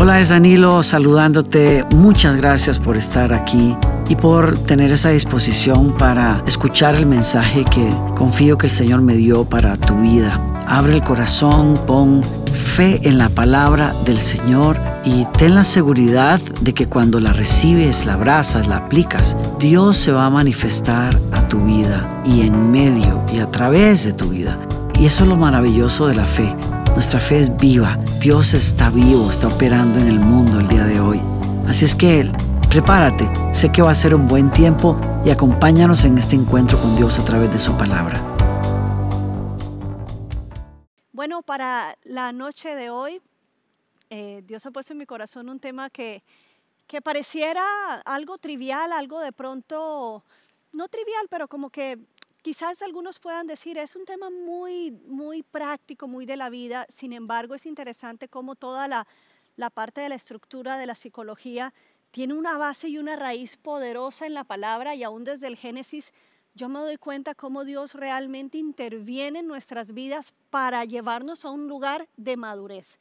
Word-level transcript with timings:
Hola, 0.00 0.20
es 0.20 0.28
Danilo 0.28 0.84
saludándote. 0.84 1.84
Muchas 1.90 2.36
gracias 2.36 2.78
por 2.78 2.96
estar 2.96 3.34
aquí 3.34 3.76
y 4.08 4.14
por 4.14 4.56
tener 4.56 4.92
esa 4.92 5.08
disposición 5.08 5.92
para 5.98 6.40
escuchar 6.46 6.94
el 6.94 7.04
mensaje 7.04 7.64
que 7.64 7.88
confío 8.14 8.56
que 8.56 8.68
el 8.68 8.72
Señor 8.72 9.02
me 9.02 9.14
dio 9.14 9.44
para 9.44 9.76
tu 9.76 10.00
vida. 10.00 10.40
Abre 10.68 10.94
el 10.94 11.02
corazón, 11.02 11.74
pon 11.84 12.22
fe 12.52 13.00
en 13.08 13.18
la 13.18 13.28
palabra 13.28 13.92
del 14.04 14.18
Señor 14.18 14.76
y 15.04 15.24
ten 15.36 15.56
la 15.56 15.64
seguridad 15.64 16.40
de 16.60 16.74
que 16.74 16.86
cuando 16.86 17.18
la 17.18 17.32
recibes, 17.32 18.06
la 18.06 18.12
abrazas, 18.12 18.68
la 18.68 18.76
aplicas, 18.76 19.36
Dios 19.58 19.96
se 19.96 20.12
va 20.12 20.26
a 20.26 20.30
manifestar 20.30 21.18
a 21.32 21.48
tu 21.48 21.58
vida 21.64 22.22
y 22.24 22.42
en 22.42 22.70
medio 22.70 23.24
y 23.34 23.40
a 23.40 23.50
través 23.50 24.04
de 24.04 24.12
tu 24.12 24.28
vida. 24.28 24.56
Y 24.96 25.06
eso 25.06 25.24
es 25.24 25.28
lo 25.28 25.34
maravilloso 25.34 26.06
de 26.06 26.14
la 26.14 26.24
fe 26.24 26.54
nuestra 26.98 27.20
fe 27.20 27.38
es 27.38 27.56
viva. 27.56 27.96
Dios 28.20 28.54
está 28.54 28.90
vivo, 28.90 29.30
está 29.30 29.46
operando 29.46 30.00
en 30.00 30.08
el 30.08 30.18
mundo 30.18 30.58
el 30.58 30.66
día 30.66 30.82
de 30.82 30.98
hoy. 30.98 31.20
Así 31.68 31.84
es 31.84 31.94
que 31.94 32.28
prepárate. 32.68 33.30
Sé 33.54 33.70
que 33.70 33.82
va 33.82 33.92
a 33.92 33.94
ser 33.94 34.16
un 34.16 34.26
buen 34.26 34.50
tiempo 34.50 35.00
y 35.24 35.30
acompáñanos 35.30 36.02
en 36.02 36.18
este 36.18 36.34
encuentro 36.34 36.76
con 36.76 36.96
Dios 36.96 37.16
a 37.20 37.24
través 37.24 37.52
de 37.52 37.60
su 37.60 37.78
palabra. 37.78 38.20
Bueno, 41.12 41.42
para 41.42 41.94
la 42.02 42.32
noche 42.32 42.74
de 42.74 42.90
hoy, 42.90 43.22
eh, 44.10 44.42
Dios 44.44 44.66
ha 44.66 44.72
puesto 44.72 44.92
en 44.92 44.98
mi 44.98 45.06
corazón 45.06 45.48
un 45.48 45.60
tema 45.60 45.90
que, 45.90 46.24
que 46.88 47.00
pareciera 47.00 47.62
algo 48.06 48.38
trivial, 48.38 48.90
algo 48.90 49.20
de 49.20 49.30
pronto, 49.30 50.24
no 50.72 50.88
trivial, 50.88 51.28
pero 51.30 51.46
como 51.46 51.70
que 51.70 51.96
quizás 52.48 52.80
algunos 52.80 53.18
puedan 53.18 53.46
decir, 53.46 53.76
es 53.76 53.94
un 53.94 54.06
tema 54.06 54.30
muy, 54.30 54.90
muy 55.06 55.42
práctico, 55.42 56.08
muy 56.08 56.24
de 56.24 56.38
la 56.38 56.48
vida, 56.48 56.86
sin 56.88 57.12
embargo 57.12 57.54
es 57.54 57.66
interesante 57.66 58.26
cómo 58.26 58.54
toda 58.54 58.88
la, 58.88 59.06
la 59.56 59.68
parte 59.68 60.00
de 60.00 60.08
la 60.08 60.14
estructura 60.14 60.78
de 60.78 60.86
la 60.86 60.94
psicología 60.94 61.74
tiene 62.10 62.32
una 62.32 62.56
base 62.56 62.88
y 62.88 62.96
una 62.96 63.16
raíz 63.16 63.58
poderosa 63.58 64.24
en 64.24 64.32
la 64.32 64.44
palabra 64.44 64.94
y 64.94 65.02
aún 65.02 65.24
desde 65.24 65.46
el 65.46 65.56
Génesis 65.56 66.14
yo 66.54 66.70
me 66.70 66.80
doy 66.80 66.96
cuenta 66.96 67.34
cómo 67.34 67.66
Dios 67.66 67.92
realmente 67.92 68.56
interviene 68.56 69.40
en 69.40 69.46
nuestras 69.46 69.92
vidas 69.92 70.32
para 70.48 70.86
llevarnos 70.86 71.44
a 71.44 71.50
un 71.50 71.68
lugar 71.68 72.08
de 72.16 72.38
madurez. 72.38 72.98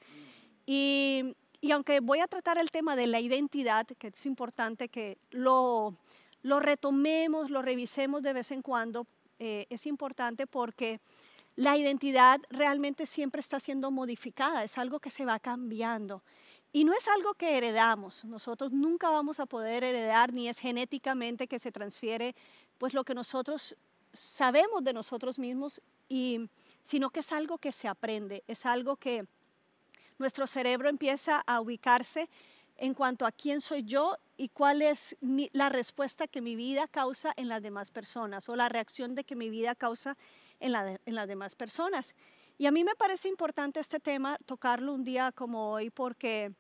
Y, 0.66 1.38
y 1.62 1.72
aunque 1.72 2.02
voy 2.02 2.20
a 2.20 2.28
tratar 2.28 2.58
el 2.58 2.70
tema 2.70 2.98
de 2.98 3.08
la 3.08 3.22
identidad, 3.22 3.88
que 3.88 4.08
es 4.08 4.26
importante 4.26 4.90
que 4.90 5.18
lo, 5.30 5.96
lo 6.42 6.60
retomemos, 6.60 7.50
lo 7.50 7.62
revisemos 7.62 8.22
de 8.24 8.34
vez 8.34 8.52
en 8.52 8.62
cuando, 8.62 9.08
eh, 9.40 9.68
es 9.70 9.86
importante 9.86 10.48
porque 10.48 11.00
la 11.56 11.76
identidad 11.76 12.40
realmente 12.50 13.06
siempre 13.06 13.42
está 13.42 13.60
siendo 13.60 13.90
modificada, 13.92 14.64
es 14.64 14.78
algo 14.78 15.00
que 15.00 15.10
se 15.10 15.26
va 15.26 15.40
cambiando. 15.40 16.24
Y 16.72 16.84
no 16.84 16.94
es 16.94 17.08
algo 17.08 17.34
que 17.34 17.58
heredamos, 17.58 18.26
nosotros 18.26 18.72
nunca 18.72 19.10
vamos 19.10 19.40
a 19.40 19.46
poder 19.46 19.84
heredar, 19.84 20.34
ni 20.34 20.50
es 20.50 20.60
genéticamente 20.60 21.48
que 21.48 21.60
se 21.60 21.72
transfiere, 21.72 22.36
pues 22.78 22.94
lo 22.94 23.04
que 23.04 23.16
nosotros 23.16 23.76
sabemos 24.14 24.84
de 24.84 24.94
nosotros 24.94 25.40
mismos, 25.40 25.82
y, 26.10 26.50
sino 26.84 27.10
que 27.10 27.22
es 27.22 27.32
algo 27.32 27.58
que 27.58 27.72
se 27.72 27.88
aprende, 27.88 28.44
es 28.48 28.66
algo 28.66 28.98
que 28.98 29.26
nuestro 30.20 30.46
cerebro 30.48 30.90
empieza 30.90 31.44
a 31.48 31.62
ubicarse 31.62 32.30
en 32.78 32.94
cuanto 32.94 33.26
a 33.26 33.32
quién 33.32 33.62
soy 33.62 33.84
yo 33.84 34.16
y 34.38 34.50
cuál 34.50 34.82
es 34.82 35.18
la 35.52 35.70
respuesta 35.70 36.28
que 36.28 36.42
mi 36.42 36.56
vida 36.56 36.88
causa 36.88 37.34
en 37.38 37.48
las 37.48 37.62
demás 37.62 37.92
personas 37.92 38.48
o 38.50 38.56
la 38.56 38.70
reacción 38.70 39.16
de 39.16 39.24
que 39.24 39.36
mi 39.36 39.50
vida 39.50 39.76
causa 39.76 40.18
en, 40.60 40.74
en 40.76 41.16
las 41.16 41.28
demás 41.28 41.56
personas. 41.56 42.16
Y 42.58 42.66
a 42.66 42.72
mí 42.72 42.84
me 42.84 42.96
parece 42.96 43.28
importante 43.28 43.80
este 43.80 44.00
tema, 44.00 44.38
tocarlo 44.46 44.94
un 44.94 45.04
día 45.04 45.32
como 45.32 45.72
hoy, 45.72 45.90
porque 45.90 46.54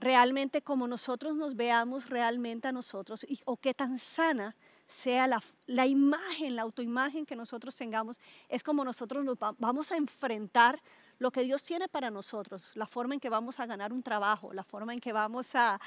realmente 0.00 0.62
como 0.62 0.86
nosotros 0.86 1.34
nos 1.36 1.56
veamos 1.56 2.08
realmente 2.08 2.68
a 2.68 2.72
nosotros 2.72 3.26
o 3.44 3.56
qué 3.56 3.74
tan 3.74 3.98
sana 3.98 4.56
sea 4.86 5.26
la, 5.26 5.42
la, 5.66 5.86
imagen, 5.86 6.56
la 6.56 6.62
autoimagen 6.62 7.24
que 7.24 7.36
nosotros 7.36 7.74
tengamos, 7.74 8.20
es 8.48 8.62
como 8.62 8.84
nosotros 8.84 9.24
nos 9.24 9.38
vamos 9.58 9.92
a 9.92 9.96
enfrentar 9.96 10.82
lo 11.18 11.30
que 11.30 11.42
Dios 11.42 11.62
tiene 11.62 11.88
para 11.88 12.10
nosotros, 12.10 12.72
la 12.74 12.86
forma 12.86 13.14
en 13.14 13.20
que 13.20 13.28
vamos 13.28 13.60
a 13.60 13.66
ganar 13.66 13.92
un 13.92 14.02
trabajo, 14.02 14.52
la 14.52 14.64
forma 14.64 14.92
en 14.92 15.00
que 15.00 15.12
vamos 15.12 15.54
a, 15.54 15.80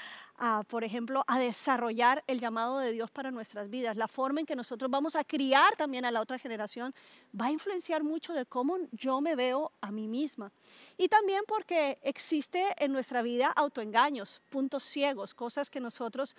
por 0.68 0.84
ejemplo, 0.84 1.24
a 1.28 1.40
desarrollar 1.40 2.24
el 2.28 2.40
llamado 2.40 2.80
de 2.80 2.92
Dios 2.92 3.12
para 3.12 3.32
nuestras 3.32 3.70
vidas, 3.70 3.98
la 3.98 4.08
forma 4.08 4.40
en 4.40 4.46
que 4.46 4.56
nosotros 4.56 4.90
vamos 4.90 5.16
a 5.16 5.24
criar 5.24 5.76
también 5.76 6.06
a 6.06 6.12
la 6.12 6.22
otra 6.22 6.40
generación, 6.40 6.94
va 7.40 7.48
a 7.48 7.52
influenciar 7.52 8.04
mucho 8.04 8.34
de 8.34 8.46
cómo 8.46 8.78
yo 8.92 9.22
me 9.22 9.36
veo 9.36 9.72
a 9.82 9.92
mí 9.92 10.08
misma. 10.08 10.52
Y 10.98 11.08
también 11.08 11.44
porque 11.48 12.00
existe 12.04 12.64
en 12.78 12.92
nuestra 12.92 13.22
vida 13.22 13.52
autoengaños, 13.56 14.42
puntos 14.50 14.84
ciegos, 14.84 15.34
cosas 15.34 15.70
que 15.70 15.80
nosotros 15.80 16.36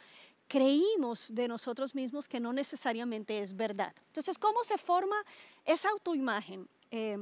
creímos 0.49 1.28
de 1.34 1.47
nosotros 1.47 1.94
mismos 1.94 2.26
que 2.26 2.41
no 2.41 2.53
necesariamente 2.53 3.41
es 3.41 3.55
verdad. 3.55 3.94
Entonces, 4.06 4.38
¿cómo 4.38 4.65
se 4.65 4.78
forma 4.78 5.16
esa 5.65 5.91
autoimagen? 5.91 6.66
Eh, 6.91 7.19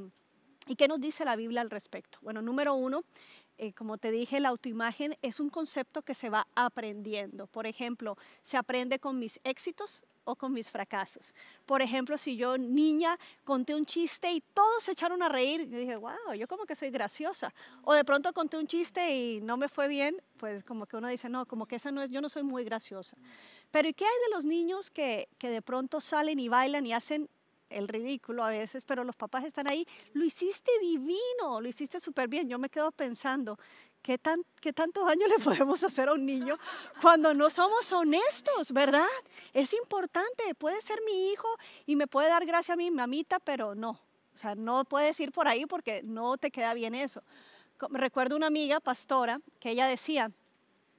¿Y 0.69 0.75
qué 0.75 0.89
nos 0.89 1.01
dice 1.01 1.25
la 1.25 1.37
Biblia 1.37 1.61
al 1.61 1.71
respecto? 1.71 2.19
Bueno, 2.23 2.43
número 2.43 2.75
uno, 2.75 3.05
eh, 3.57 3.73
como 3.73 3.99
te 3.99 4.11
dije, 4.11 4.41
la 4.41 4.49
autoimagen 4.49 5.17
es 5.23 5.39
un 5.39 5.49
concepto 5.49 6.03
que 6.03 6.15
se 6.15 6.29
va 6.29 6.49
aprendiendo. 6.57 7.47
Por 7.47 7.67
ejemplo, 7.67 8.17
se 8.43 8.57
aprende 8.57 8.99
con 8.99 9.19
mis 9.19 9.39
éxitos 9.45 10.05
o 10.25 10.35
con 10.35 10.53
mis 10.53 10.69
fracasos. 10.69 11.33
Por 11.67 11.83
ejemplo, 11.83 12.19
si 12.19 12.37
yo 12.37 12.59
niña 12.59 13.17
conté 13.45 13.77
un 13.77 13.85
chiste 13.85 14.33
y 14.33 14.41
todos 14.41 14.83
se 14.83 14.91
echaron 14.91 15.23
a 15.23 15.29
reír, 15.29 15.69
yo 15.69 15.79
dije, 15.79 15.95
wow, 15.95 16.35
yo 16.37 16.49
como 16.49 16.67
que 16.67 16.75
soy 16.75 16.91
graciosa. 16.91 17.55
O 17.83 17.95
de 17.95 18.05
pronto 18.05 18.33
conté 18.33 18.59
un 18.59 18.67
chiste 18.67 19.15
y 19.15 19.41
no 19.41 19.57
me 19.57 19.69
fue 19.69 19.87
bien, 19.87 20.21
pues 20.37 20.65
como 20.65 20.87
que 20.87 20.97
uno 20.97 21.07
dice, 21.07 21.29
no, 21.29 21.47
como 21.47 21.67
que 21.67 21.77
esa 21.77 21.93
no 21.93 22.03
es, 22.03 22.11
yo 22.11 22.21
no 22.21 22.29
soy 22.29 22.43
muy 22.43 22.65
graciosa. 22.65 23.17
Pero 23.71 23.89
¿y 23.89 23.95
qué 23.95 24.05
hay 24.05 24.19
de 24.29 24.35
los 24.35 24.45
niños 24.45 24.91
que, 24.91 25.29
que 25.39 25.49
de 25.49 25.63
pronto 25.63 26.01
salen 26.01 26.41
y 26.41 26.49
bailan 26.49 26.85
y 26.87 26.93
hacen 26.93 27.31
el 27.71 27.89
ridículo 27.89 28.45
a 28.45 28.49
veces, 28.49 28.85
pero 28.85 29.05
los 29.05 29.17
papás 29.17 29.45
están 29.45 29.69
ahí, 29.69 29.87
lo 30.13 30.25
hiciste 30.25 30.71
divino, 30.81 31.61
lo 31.61 31.69
hiciste 31.69 32.01
súper 32.01 32.29
bien. 32.29 32.49
Yo 32.49 32.59
me 32.59 32.69
quedo 32.69 32.93
pensando, 32.93 33.59
¿qué, 34.03 34.19
tan, 34.19 34.45
¿qué 34.61 34.73
tanto 34.73 35.05
daño 35.05 35.27
le 35.37 35.43
podemos 35.43 35.83
hacer 35.83 36.09
a 36.09 36.13
un 36.13 36.25
niño 36.25 36.59
cuando 37.01 37.35
no 37.35 37.51
somos 37.51 37.91
honestos, 37.93 38.73
verdad? 38.73 39.07
Es 39.53 39.73
importante, 39.73 40.55
puede 40.55 40.81
ser 40.81 41.01
mi 41.05 41.33
hijo 41.33 41.49
y 41.87 41.97
me 41.97 42.07
puede 42.07 42.29
dar 42.29 42.47
gracia 42.47 42.75
a 42.75 42.77
mi 42.77 42.91
mamita, 42.91 43.39
pero 43.41 43.75
no. 43.75 44.01
O 44.35 44.39
sea, 44.39 44.55
no 44.55 44.85
puedes 44.85 45.19
ir 45.21 45.33
por 45.33 45.49
ahí 45.49 45.65
porque 45.65 46.03
no 46.05 46.37
te 46.37 46.51
queda 46.51 46.75
bien 46.75 46.95
eso. 46.95 47.23
Recuerdo 47.91 48.37
una 48.37 48.47
amiga 48.47 48.81
pastora 48.81 49.41
que 49.61 49.71
ella 49.71 49.87
decía, 49.87 50.31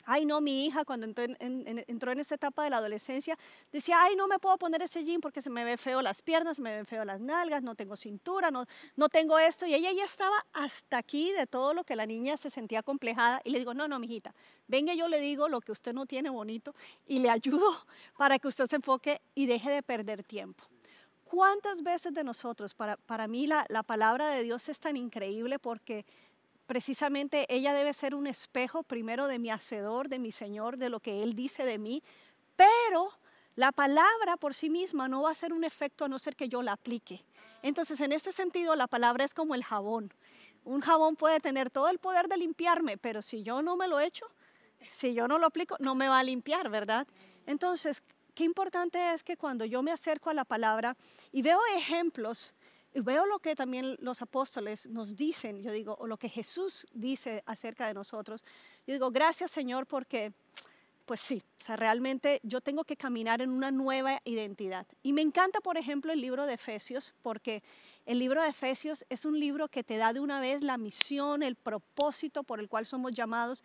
ay 0.07 0.25
no, 0.25 0.41
mi 0.41 0.66
hija 0.66 0.85
cuando 0.85 1.06
entró 1.06 1.25
en, 1.25 1.84
entró 1.88 2.12
en 2.12 2.19
esta 2.19 2.35
etapa 2.35 2.63
de 2.63 2.69
la 2.69 2.78
adolescencia, 2.78 3.38
decía, 3.72 4.01
ay 4.01 4.16
no 4.16 4.28
me 4.28 4.40
puedo 4.40 4.57
poner 4.57 4.81
ese 4.81 5.03
jean 5.03 5.19
porque 5.19 5.41
se 5.41 5.50
me 5.50 5.63
ve 5.66 5.78
feo 5.78 6.01
las 6.01 6.22
piernas, 6.22 6.56
se 6.56 6.62
me 6.62 6.73
ven 6.73 6.85
feo 6.85 7.03
las 7.03 7.19
nalgas, 7.19 7.62
no 7.62 7.75
tengo 7.75 7.95
cintura, 7.95 8.50
no, 8.50 8.66
no 8.95 9.09
tengo 9.09 9.38
esto. 9.38 9.66
Y 9.66 9.75
ella 9.75 9.91
ya 9.91 10.06
estaba 10.06 10.45
hasta 10.53 10.97
aquí 10.97 11.31
de 11.34 11.45
todo 11.45 11.73
lo 11.73 11.84
que 11.84 11.95
la 11.95 12.06
niña 12.06 12.38
se 12.38 12.50
sentía 12.50 12.81
complejada. 12.84 13.41
Y 13.44 13.51
le 13.51 13.59
digo, 13.59 13.73
no, 13.73 13.88
no, 13.88 14.00
mijita, 14.00 14.34
venga, 14.68 14.94
yo 14.94 15.09
le 15.09 15.19
digo 15.19 15.50
lo 15.50 15.59
que 15.59 15.73
usted 15.73 15.94
no 15.94 16.06
tiene 16.06 16.29
bonito 16.29 16.74
y 17.06 17.19
le 17.19 17.29
ayudo 17.29 17.85
para 18.18 18.39
que 18.39 18.47
usted 18.47 18.66
se 18.68 18.78
enfoque 18.78 19.22
y 19.35 19.45
deje 19.45 19.69
de 19.69 19.84
perder 19.84 20.24
tiempo. 20.24 20.63
¿Cuántas 21.25 21.84
veces 21.84 22.13
de 22.13 22.24
nosotros, 22.24 22.74
para, 22.74 22.95
para 22.95 23.28
mí 23.28 23.47
la, 23.47 23.66
la 23.68 23.84
palabra 23.84 24.29
de 24.29 24.44
Dios 24.44 24.69
es 24.69 24.79
tan 24.79 24.95
increíble 24.95 25.59
porque 25.59 26.06
precisamente 26.68 27.46
ella 27.50 27.74
debe 27.74 27.94
ser 27.94 28.14
un 28.14 28.28
espejo 28.28 28.84
primero 28.84 29.28
de 29.28 29.40
mi 29.40 29.50
hacedor, 29.50 30.10
de 30.10 30.20
mi 30.20 30.32
Señor, 30.32 30.78
de 30.78 30.90
lo 30.90 31.00
que 31.00 31.24
Él 31.24 31.34
dice 31.34 31.66
de 31.66 31.80
mí, 31.80 32.04
pero 32.56 33.12
la 33.56 33.72
palabra 33.72 34.38
por 34.38 34.54
sí 34.54 34.70
misma 34.70 35.08
no 35.08 35.24
va 35.24 35.32
a 35.32 35.36
ser 35.36 35.54
un 35.54 35.64
efecto 35.64 36.06
a 36.06 36.08
no 36.08 36.20
ser 36.20 36.36
que 36.36 36.50
yo 36.50 36.62
la 36.62 36.74
aplique. 36.74 37.26
Entonces, 37.64 38.00
en 38.02 38.12
ese 38.12 38.32
sentido, 38.32 38.76
la 38.76 38.86
palabra 38.86 39.26
es 39.26 39.34
como 39.34 39.56
el 39.56 39.64
jabón. 39.64 40.14
Un 40.64 40.82
jabón 40.82 41.16
puede 41.16 41.40
tener 41.40 41.72
todo 41.72 41.90
el 41.90 41.98
poder 41.98 42.28
de 42.28 42.38
limpiarme, 42.38 42.98
pero 42.98 43.22
si 43.22 43.42
yo 43.42 43.62
no 43.62 43.75
me 43.75 43.88
lo 43.88 44.00
echo, 44.00 44.28
si 44.80 45.13
yo 45.13 45.28
no 45.28 45.40
lo 45.40 45.48
aplico, 45.48 45.75
no 45.80 45.96
me 45.96 46.08
va 46.08 46.20
a 46.20 46.24
limpiar, 46.24 46.70
¿verdad? 46.70 47.08
Entonces, 47.48 48.04
qué 48.36 48.44
importante 48.44 49.13
es 49.13 49.24
que 49.24 49.38
cuando 49.38 49.66
yo 49.66 49.81
me 49.81 49.92
acerco 49.92 50.30
a 50.30 50.34
la 50.34 50.46
palabra 50.46 50.96
y 51.31 51.42
veo 51.42 51.60
ejemplos 51.75 52.54
y 52.98 53.02
veo 53.02 53.28
lo 53.28 53.38
que 53.38 53.56
también 53.56 53.96
los 54.00 54.24
apóstoles 54.24 54.88
nos 54.88 55.16
dicen, 55.16 55.62
yo 55.62 55.72
digo, 55.72 55.96
o 56.00 56.08
lo 56.08 56.18
que 56.18 56.30
Jesús 56.30 56.88
dice 56.94 57.44
acerca 57.46 57.86
de 57.86 57.94
nosotros. 57.94 58.44
Yo 58.88 58.94
digo, 58.94 59.12
gracias 59.12 59.52
Señor 59.52 59.86
porque, 59.86 60.34
pues 61.06 61.22
sí, 61.22 61.44
o 61.62 61.64
sea, 61.64 61.76
realmente 61.76 62.40
yo 62.42 62.60
tengo 62.60 62.86
que 62.86 62.98
caminar 62.98 63.44
en 63.44 63.52
una 63.52 63.70
nueva 63.70 64.20
identidad. 64.26 64.88
Y 65.04 65.14
me 65.14 65.22
encanta, 65.22 65.62
por 65.62 65.78
ejemplo, 65.78 66.12
el 66.12 66.22
libro 66.22 66.48
de 66.48 66.56
Efesios, 66.56 67.14
porque 67.22 67.62
el 68.08 68.18
libro 68.18 68.42
de 68.42 68.50
Efesios 68.50 69.06
es 69.10 69.26
un 69.26 69.40
libro 69.40 69.68
que 69.68 69.84
te 69.84 69.98
da 69.98 70.12
de 70.12 70.20
una 70.20 70.40
vez 70.40 70.64
la 70.64 70.80
misión, 70.80 71.44
el 71.44 71.56
propósito 71.56 72.42
por 72.42 72.60
el 72.60 72.68
cual 72.68 72.88
somos 72.88 73.12
llamados. 73.12 73.64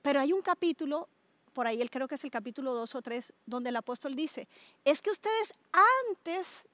Pero 0.00 0.20
hay 0.20 0.32
un 0.32 0.40
capítulo 0.40 1.06
por 1.52 1.66
ahí 1.66 1.82
él 1.82 1.90
creo 1.90 2.06
que 2.06 2.14
es 2.14 2.22
el 2.22 2.30
capítulo 2.30 2.72
2 2.74 2.94
o 2.94 3.02
3, 3.02 3.32
donde 3.44 3.70
el 3.70 3.76
apóstol 3.76 4.14
dice, 4.14 4.46
es 4.84 5.02
que 5.02 5.10
ustedes 5.10 5.52
antes 6.08 6.64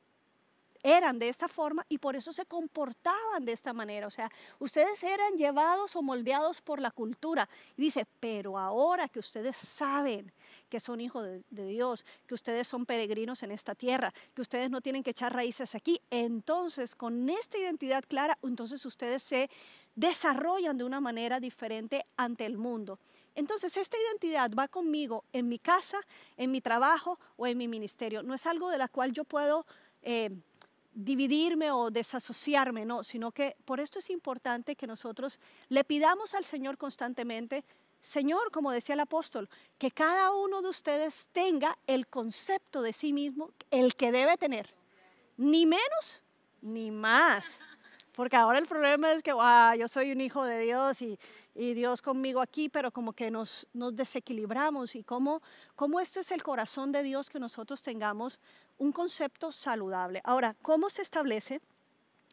eran 0.86 1.18
de 1.18 1.28
esta 1.28 1.48
forma 1.48 1.84
y 1.88 1.98
por 1.98 2.14
eso 2.14 2.32
se 2.32 2.46
comportaban 2.46 3.44
de 3.44 3.52
esta 3.52 3.72
manera. 3.72 4.06
O 4.06 4.10
sea, 4.10 4.30
ustedes 4.60 5.02
eran 5.02 5.36
llevados 5.36 5.96
o 5.96 6.02
moldeados 6.02 6.62
por 6.62 6.80
la 6.80 6.92
cultura. 6.92 7.48
Y 7.76 7.82
dice, 7.82 8.06
pero 8.20 8.56
ahora 8.56 9.08
que 9.08 9.18
ustedes 9.18 9.56
saben 9.56 10.32
que 10.68 10.78
son 10.78 11.00
hijos 11.00 11.26
de, 11.50 11.66
Dios, 11.66 12.06
que 12.26 12.34
ustedes 12.34 12.68
son 12.68 12.86
peregrinos 12.86 13.42
en 13.42 13.50
esta 13.50 13.74
tierra, 13.74 14.14
que 14.32 14.42
ustedes 14.42 14.70
no 14.70 14.80
tienen 14.80 15.02
que 15.02 15.10
echar 15.10 15.34
raíces 15.34 15.74
aquí, 15.74 16.00
entonces 16.08 16.94
con 16.94 17.28
esta 17.28 17.58
identidad 17.58 18.04
clara, 18.06 18.38
entonces 18.42 18.86
ustedes 18.86 19.24
se 19.24 19.50
desarrollan 19.96 20.78
de 20.78 20.84
una 20.84 21.00
manera 21.00 21.40
diferente 21.40 22.06
ante 22.16 22.44
el 22.44 22.58
mundo. 22.58 23.00
Entonces, 23.34 23.76
esta 23.76 23.96
identidad 23.96 24.50
va 24.56 24.68
conmigo 24.68 25.24
en 25.32 25.48
mi 25.48 25.58
casa, 25.58 25.98
en 26.36 26.50
mi 26.50 26.60
trabajo 26.60 27.18
o 27.36 27.46
en 27.46 27.58
mi 27.58 27.66
ministerio. 27.66 28.22
No 28.22 28.34
es 28.34 28.46
algo 28.46 28.70
de 28.70 28.78
la 28.78 28.88
cual 28.88 29.12
yo 29.12 29.24
puedo 29.24 29.66
eh, 30.02 30.30
dividirme 30.96 31.70
o 31.70 31.90
desasociarme, 31.90 32.86
no, 32.86 33.04
sino 33.04 33.30
que 33.30 33.54
por 33.66 33.80
esto 33.80 33.98
es 33.98 34.08
importante 34.08 34.76
que 34.76 34.86
nosotros 34.86 35.38
le 35.68 35.84
pidamos 35.84 36.32
al 36.32 36.44
Señor 36.44 36.78
constantemente, 36.78 37.64
Señor, 38.00 38.50
como 38.50 38.72
decía 38.72 38.94
el 38.94 39.00
apóstol, 39.00 39.48
que 39.78 39.90
cada 39.90 40.32
uno 40.32 40.62
de 40.62 40.70
ustedes 40.70 41.28
tenga 41.32 41.76
el 41.86 42.06
concepto 42.06 42.80
de 42.80 42.94
sí 42.94 43.12
mismo, 43.12 43.50
el 43.70 43.94
que 43.94 44.10
debe 44.10 44.38
tener, 44.38 44.72
ni 45.36 45.66
menos 45.66 46.22
ni 46.62 46.90
más. 46.90 47.58
Porque 48.14 48.36
ahora 48.36 48.58
el 48.58 48.66
problema 48.66 49.12
es 49.12 49.22
que, 49.22 49.32
yo 49.78 49.88
soy 49.88 50.12
un 50.12 50.22
hijo 50.22 50.44
de 50.44 50.60
Dios 50.60 51.02
y, 51.02 51.18
Dios 51.54 52.02
conmigo 52.02 52.42
aquí, 52.42 52.68
pero 52.68 52.90
como 52.90 53.14
que 53.14 53.30
nos, 53.30 53.66
nos 53.72 53.96
desequilibramos 53.96 54.94
y 54.94 55.02
cómo, 55.02 55.40
cómo 55.74 56.00
esto 56.00 56.20
es 56.20 56.30
el 56.30 56.42
corazón 56.42 56.92
de 56.92 57.02
Dios 57.02 57.30
que 57.30 57.40
nosotros 57.40 57.80
tengamos 57.80 58.40
un 58.78 58.92
concepto 58.92 59.52
saludable. 59.52 60.20
Ahora, 60.24 60.54
¿cómo 60.62 60.90
se 60.90 61.02
establece 61.02 61.60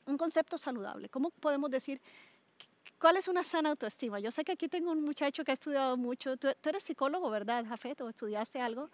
un 0.05 0.17
concepto 0.17 0.57
saludable? 0.57 1.09
¿Cómo 1.09 1.29
podemos 1.29 1.69
decir 1.69 2.01
cuál 2.99 3.17
es 3.17 3.27
una 3.27 3.43
sana 3.43 3.69
autoestima? 3.69 4.19
Yo 4.19 4.31
sé 4.31 4.43
que 4.43 4.51
aquí 4.51 4.67
tengo 4.67 4.91
un 4.91 5.03
muchacho 5.03 5.43
que 5.43 5.51
ha 5.51 5.53
estudiado 5.53 5.97
mucho. 5.97 6.37
Tú, 6.37 6.49
eres 6.65 6.83
psicólogo, 6.83 7.29
¿verdad, 7.29 7.65
Jafet? 7.65 8.01
¿O 8.01 8.09
estudiaste 8.09 8.59
algo? 8.59 8.89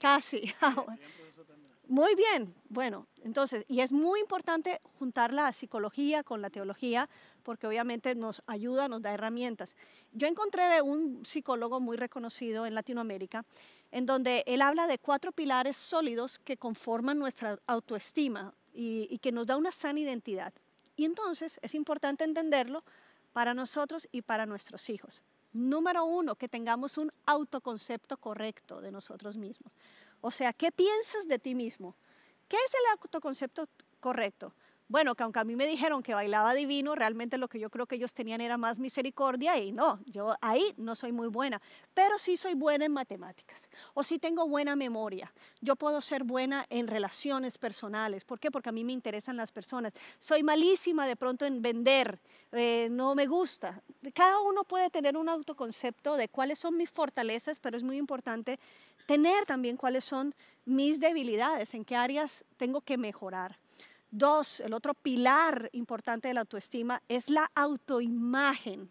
Casi. 0.00 0.52
Ah, 0.60 0.74
muy 1.88 2.14
bien, 2.14 2.54
bueno, 2.68 3.06
entonces, 3.22 3.64
y 3.68 3.80
es 3.80 3.92
muy 3.92 4.20
importante 4.20 4.80
juntar 4.98 5.32
la 5.32 5.52
psicología 5.52 6.22
con 6.22 6.40
la 6.40 6.50
teología, 6.50 7.08
porque 7.42 7.66
obviamente 7.66 8.14
nos 8.14 8.42
ayuda, 8.46 8.88
nos 8.88 9.02
da 9.02 9.12
herramientas. 9.12 9.76
Yo 10.12 10.26
encontré 10.26 10.64
de 10.64 10.82
un 10.82 11.24
psicólogo 11.24 11.80
muy 11.80 11.96
reconocido 11.96 12.66
en 12.66 12.74
Latinoamérica, 12.74 13.44
en 13.90 14.06
donde 14.06 14.44
él 14.46 14.62
habla 14.62 14.86
de 14.86 14.98
cuatro 14.98 15.32
pilares 15.32 15.76
sólidos 15.76 16.38
que 16.38 16.56
conforman 16.56 17.18
nuestra 17.18 17.58
autoestima 17.66 18.54
y, 18.72 19.06
y 19.10 19.18
que 19.18 19.32
nos 19.32 19.46
da 19.46 19.56
una 19.56 19.72
sana 19.72 20.00
identidad. 20.00 20.52
Y 20.96 21.04
entonces 21.04 21.58
es 21.62 21.74
importante 21.74 22.24
entenderlo 22.24 22.84
para 23.32 23.52
nosotros 23.52 24.08
y 24.10 24.22
para 24.22 24.46
nuestros 24.46 24.88
hijos. 24.90 25.22
Número 25.52 26.04
uno, 26.04 26.34
que 26.34 26.48
tengamos 26.48 26.98
un 26.98 27.12
autoconcepto 27.26 28.16
correcto 28.16 28.80
de 28.80 28.90
nosotros 28.90 29.36
mismos. 29.36 29.72
O 30.26 30.30
sea, 30.30 30.54
¿qué 30.54 30.72
piensas 30.72 31.28
de 31.28 31.38
ti 31.38 31.54
mismo? 31.54 31.98
¿Qué 32.48 32.56
es 32.56 32.72
el 32.72 32.92
autoconcepto 32.92 33.68
correcto? 34.00 34.54
Bueno, 34.86 35.14
que 35.14 35.22
aunque 35.22 35.40
a 35.40 35.44
mí 35.44 35.56
me 35.56 35.66
dijeron 35.66 36.02
que 36.02 36.12
bailaba 36.12 36.52
divino, 36.52 36.94
realmente 36.94 37.38
lo 37.38 37.48
que 37.48 37.58
yo 37.58 37.70
creo 37.70 37.86
que 37.86 37.94
ellos 37.94 38.12
tenían 38.12 38.42
era 38.42 38.58
más 38.58 38.78
misericordia 38.78 39.58
y 39.58 39.72
no, 39.72 39.98
yo 40.04 40.34
ahí 40.42 40.74
no 40.76 40.94
soy 40.94 41.10
muy 41.10 41.28
buena, 41.28 41.60
pero 41.94 42.18
sí 42.18 42.36
soy 42.36 42.54
buena 42.54 42.84
en 42.84 42.92
matemáticas 42.92 43.66
o 43.94 44.04
sí 44.04 44.18
tengo 44.18 44.46
buena 44.46 44.76
memoria. 44.76 45.32
Yo 45.62 45.74
puedo 45.74 46.02
ser 46.02 46.24
buena 46.24 46.66
en 46.68 46.86
relaciones 46.86 47.56
personales. 47.56 48.26
¿Por 48.26 48.38
qué? 48.38 48.50
Porque 48.50 48.68
a 48.68 48.72
mí 48.72 48.84
me 48.84 48.92
interesan 48.92 49.38
las 49.38 49.52
personas. 49.52 49.94
Soy 50.18 50.42
malísima 50.42 51.06
de 51.06 51.16
pronto 51.16 51.46
en 51.46 51.62
vender, 51.62 52.20
eh, 52.52 52.88
no 52.90 53.14
me 53.14 53.26
gusta. 53.26 53.82
Cada 54.12 54.38
uno 54.42 54.64
puede 54.64 54.90
tener 54.90 55.16
un 55.16 55.30
autoconcepto 55.30 56.16
de 56.16 56.28
cuáles 56.28 56.58
son 56.58 56.76
mis 56.76 56.90
fortalezas, 56.90 57.58
pero 57.58 57.78
es 57.78 57.82
muy 57.82 57.96
importante 57.96 58.60
tener 59.06 59.46
también 59.46 59.78
cuáles 59.78 60.04
son 60.04 60.34
mis 60.66 61.00
debilidades, 61.00 61.72
en 61.72 61.86
qué 61.86 61.96
áreas 61.96 62.44
tengo 62.58 62.82
que 62.82 62.98
mejorar. 62.98 63.63
Dos, 64.16 64.60
el 64.60 64.72
otro 64.74 64.94
pilar 64.94 65.70
importante 65.72 66.28
de 66.28 66.34
la 66.34 66.42
autoestima 66.42 67.02
es 67.08 67.30
la 67.30 67.50
autoimagen. 67.56 68.88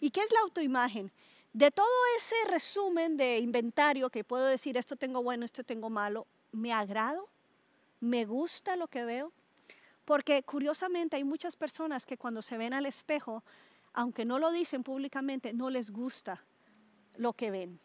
¿Y 0.00 0.08
qué 0.08 0.20
es 0.20 0.32
la 0.32 0.40
autoimagen? 0.40 1.12
De 1.52 1.70
todo 1.70 1.86
ese 2.16 2.34
resumen 2.50 3.18
de 3.18 3.38
inventario 3.38 4.08
que 4.08 4.24
puedo 4.24 4.46
decir, 4.46 4.78
esto 4.78 4.96
tengo 4.96 5.22
bueno, 5.22 5.44
esto 5.44 5.62
tengo 5.62 5.90
malo, 5.90 6.26
¿me 6.52 6.72
agrado? 6.72 7.28
¿Me 8.00 8.24
gusta 8.24 8.76
lo 8.76 8.88
que 8.88 9.04
veo? 9.04 9.30
Porque 10.06 10.42
curiosamente 10.42 11.16
hay 11.16 11.24
muchas 11.24 11.54
personas 11.54 12.06
que 12.06 12.16
cuando 12.16 12.40
se 12.40 12.56
ven 12.56 12.72
al 12.72 12.86
espejo, 12.86 13.44
aunque 13.92 14.24
no 14.24 14.38
lo 14.38 14.52
dicen 14.52 14.82
públicamente, 14.82 15.52
no 15.52 15.68
les 15.68 15.90
gusta 15.90 16.42
lo 17.18 17.34
que 17.34 17.50
ven 17.50 17.78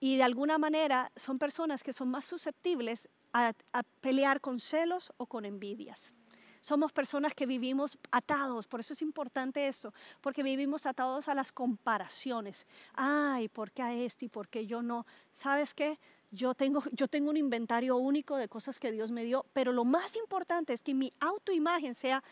y 0.00 0.16
de 0.16 0.22
alguna 0.22 0.58
manera 0.58 1.10
son 1.16 1.38
personas 1.38 1.82
que 1.82 1.92
son 1.92 2.08
más 2.08 2.26
susceptibles 2.26 3.08
a, 3.32 3.52
pelear 4.00 4.40
con 4.40 4.60
celos 4.60 5.12
o 5.16 5.26
con 5.26 5.44
envidias. 5.44 6.12
Somos 6.60 6.92
personas 6.92 7.34
que 7.34 7.46
vivimos 7.46 7.98
atados, 8.10 8.66
por 8.66 8.80
eso 8.80 8.92
es 8.92 9.00
importante 9.00 9.68
eso, 9.68 9.94
porque 10.20 10.42
vivimos 10.42 10.86
atados 10.86 11.28
a 11.28 11.34
las 11.34 11.52
comparaciones. 11.52 12.66
Ay, 12.94 13.48
¿por 13.48 13.70
qué 13.70 13.82
a 13.82 13.94
este 13.94 14.26
y 14.26 14.28
por 14.28 14.48
qué 14.48 14.66
yo 14.66 14.82
no? 14.82 15.06
¿Sabes 15.34 15.72
qué? 15.72 15.98
Yo 16.30 16.54
tengo, 16.54 16.82
yo 16.92 17.08
tengo 17.08 17.30
un 17.30 17.36
inventario 17.36 17.96
único 17.96 18.36
de 18.36 18.48
cosas 18.48 18.78
que 18.78 18.92
Dios 18.92 19.10
me 19.10 19.24
dio, 19.24 19.46
pero 19.52 19.72
lo 19.72 19.84
más 19.84 20.16
importante 20.16 20.72
es 20.74 20.82
que 20.82 20.94
mi 20.94 21.12
autoimagen 21.20 21.94
sea, 21.94 22.22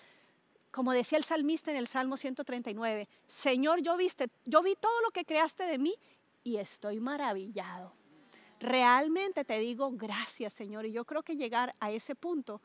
como 0.71 0.93
decía 0.93 1.17
el 1.19 1.25
salmista 1.25 1.71
en 1.71 1.79
el 1.79 1.87
Salmo 1.87 2.17
139, 2.17 3.09
Señor, 3.29 3.81
yo, 3.81 3.97
viste, 3.97 4.29
yo 4.45 4.63
vi 4.63 4.75
todo 4.75 5.01
lo 5.03 5.13
que 5.13 5.25
creaste 5.25 5.65
de 5.65 5.79
mí 5.79 5.95
y 6.43 6.57
estoy 6.57 7.01
maravillado. 7.01 7.95
Realmente 8.61 9.45
te 9.45 9.59
digo 9.59 9.91
gracias, 9.93 10.53
Señor. 10.55 10.87
Y 10.87 10.93
yo 10.93 11.05
creo 11.05 11.23
que 11.23 11.37
llegar 11.37 11.75
a 11.81 11.91
ese 11.91 12.15
punto, 12.15 12.61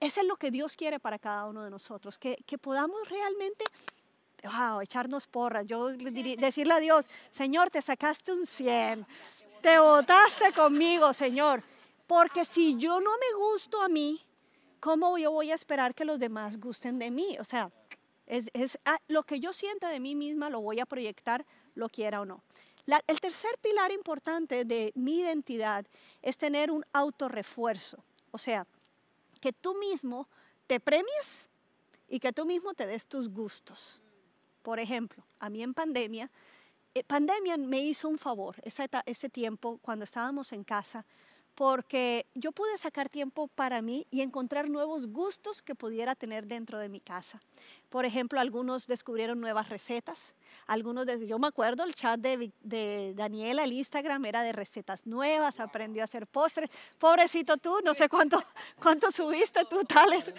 es 0.00 0.22
lo 0.24 0.36
que 0.36 0.50
Dios 0.50 0.76
quiere 0.76 1.00
para 1.00 1.18
cada 1.18 1.46
uno 1.46 1.64
de 1.64 1.70
nosotros, 1.70 2.18
que, 2.18 2.36
podamos 2.60 3.08
realmente 3.08 3.64
wow, 4.44 4.80
echarnos 4.80 5.26
porras. 5.26 5.66
Yo 5.66 5.88
decirle 5.88 6.74
a 6.74 6.80
Dios, 6.80 7.08
Señor, 7.30 7.70
te 7.70 7.82
sacaste 7.82 8.32
un 8.32 8.46
100, 8.46 9.06
te 9.60 9.78
votaste 9.78 10.52
conmigo, 10.52 11.12
Señor. 11.12 11.62
Porque 12.06 12.44
si 12.44 12.76
yo 12.76 13.00
no 13.00 13.10
me 13.10 13.36
gusto 13.36 13.82
a 13.82 13.88
mí, 13.88 14.20
¿cómo 14.80 15.18
yo 15.18 15.30
voy 15.30 15.50
a 15.50 15.54
esperar 15.54 15.94
que 15.94 16.06
los 16.06 16.18
demás 16.18 16.58
gusten 16.58 16.98
de 16.98 17.10
mí? 17.10 17.36
O 17.38 17.44
sea, 17.44 17.70
es, 18.26 18.46
es 18.54 18.78
ah, 18.86 18.98
lo 19.08 19.24
que 19.24 19.40
yo 19.40 19.52
sienta 19.52 19.90
de 19.90 20.00
mí 20.00 20.14
misma, 20.14 20.48
lo 20.48 20.60
voy 20.60 20.80
a 20.80 20.86
proyectar, 20.86 21.44
lo 21.74 21.88
quiera 21.88 22.22
o 22.22 22.24
no 22.24 22.42
el 23.06 23.20
tercer 23.20 23.58
pilar 23.60 23.92
importante 23.92 24.64
de 24.64 24.92
mi 24.94 25.20
identidad 25.20 25.86
es 26.22 26.36
tener 26.36 26.70
un 26.70 26.84
autorrefuerzo, 26.92 28.02
o 28.30 28.38
sea, 28.38 28.66
que 29.40 29.52
tú 29.52 29.74
mismo 29.74 30.28
te 30.66 30.80
premies 30.80 31.48
y 32.08 32.18
que 32.18 32.32
tú 32.32 32.46
mismo 32.46 32.74
te 32.74 32.86
des 32.86 33.06
tus 33.06 33.28
gustos. 33.28 34.00
Por 34.62 34.78
ejemplo, 34.78 35.22
a 35.38 35.50
mí 35.50 35.62
en 35.62 35.74
pandemia, 35.74 36.30
eh, 36.94 37.04
pandemia 37.04 37.56
me 37.56 37.80
hizo 37.80 38.08
un 38.08 38.18
favor, 38.18 38.56
ese 38.64 39.28
tiempo 39.28 39.78
cuando 39.82 40.04
estábamos 40.04 40.52
en 40.52 40.64
casa, 40.64 41.04
porque 41.58 42.24
yo 42.36 42.52
pude 42.52 42.78
sacar 42.78 43.08
tiempo 43.08 43.48
para 43.48 43.82
mí 43.82 44.06
y 44.12 44.20
encontrar 44.20 44.70
nuevos 44.70 45.08
gustos 45.08 45.60
que 45.60 45.74
pudiera 45.74 46.14
tener 46.14 46.46
dentro 46.46 46.78
de 46.78 46.88
mi 46.88 47.00
casa. 47.00 47.40
Por 47.88 48.04
ejemplo, 48.04 48.38
algunos 48.38 48.86
descubrieron 48.86 49.40
nuevas 49.40 49.68
recetas, 49.68 50.34
algunos, 50.68 51.04
de, 51.04 51.26
yo 51.26 51.36
me 51.40 51.48
acuerdo, 51.48 51.82
el 51.82 51.96
chat 51.96 52.20
de, 52.20 52.52
de, 52.60 53.12
Daniela, 53.16 53.64
el 53.64 53.72
Instagram 53.72 54.24
era 54.26 54.42
de 54.42 54.52
recetas 54.52 55.04
nuevas, 55.04 55.58
aprendió 55.58 56.02
a 56.02 56.04
hacer 56.04 56.28
postres. 56.28 56.70
Pobrecito 56.96 57.56
tú, 57.56 57.80
no 57.82 57.92
sé 57.92 58.08
cuánto, 58.08 58.40
cuánto 58.80 59.10
subiste 59.10 59.64
tú, 59.64 59.82
tales 59.82 60.30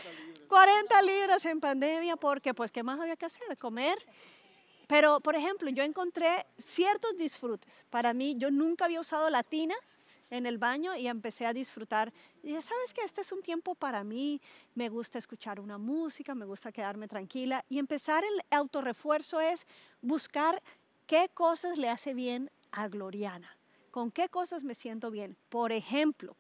40 0.48 1.02
libras 1.02 1.44
en 1.44 1.60
pandemia, 1.60 2.16
porque 2.16 2.54
pues, 2.54 2.72
¿qué 2.72 2.82
más 2.82 2.98
había 2.98 3.18
que 3.18 3.26
hacer? 3.26 3.58
Comer. 3.58 3.98
Pero, 4.88 5.20
por 5.20 5.36
ejemplo, 5.36 5.70
yo 5.70 5.84
encontré 5.84 6.48
ciertos 6.58 7.18
disfrutes. 7.18 7.70
Para 7.90 8.14
mí, 8.14 8.36
yo 8.38 8.52
nunca 8.52 8.86
había 8.86 9.02
usado 9.02 9.30
latina 9.30 9.76
en 10.30 10.46
el 10.46 10.58
baño 10.58 10.96
y 10.96 11.08
empecé 11.08 11.46
a 11.46 11.54
disfrutar. 11.54 12.14
Y 12.44 12.48
dije, 12.48 12.62
¿sabes 12.62 12.94
qué? 12.94 13.02
Este 13.02 13.22
es 13.22 13.32
un 13.32 13.42
tiempo 13.42 13.76
para 13.76 14.04
mí, 14.04 14.42
me 14.76 14.90
gusta 14.90 15.18
escuchar 15.20 15.60
una 15.60 15.78
música, 15.78 16.36
me 16.36 16.46
gusta 16.46 16.72
quedarme 16.72 17.08
tranquila. 17.08 17.66
Y 17.70 17.80
empezar 17.80 18.24
el 18.24 18.58
autorrefuerzo 18.58 19.40
es 19.40 19.66
buscar 20.02 20.62
qué 21.08 21.30
cosas 21.34 21.78
le 21.78 21.90
hace 21.90 22.14
bien 22.14 22.52
a 22.72 22.88
Gloriana, 22.88 23.58
con 23.92 24.12
qué 24.12 24.30
cosas 24.30 24.64
me 24.64 24.76
siento 24.76 25.12
bien. 25.12 25.36
Por 25.50 25.72
ejemplo, 25.72 26.36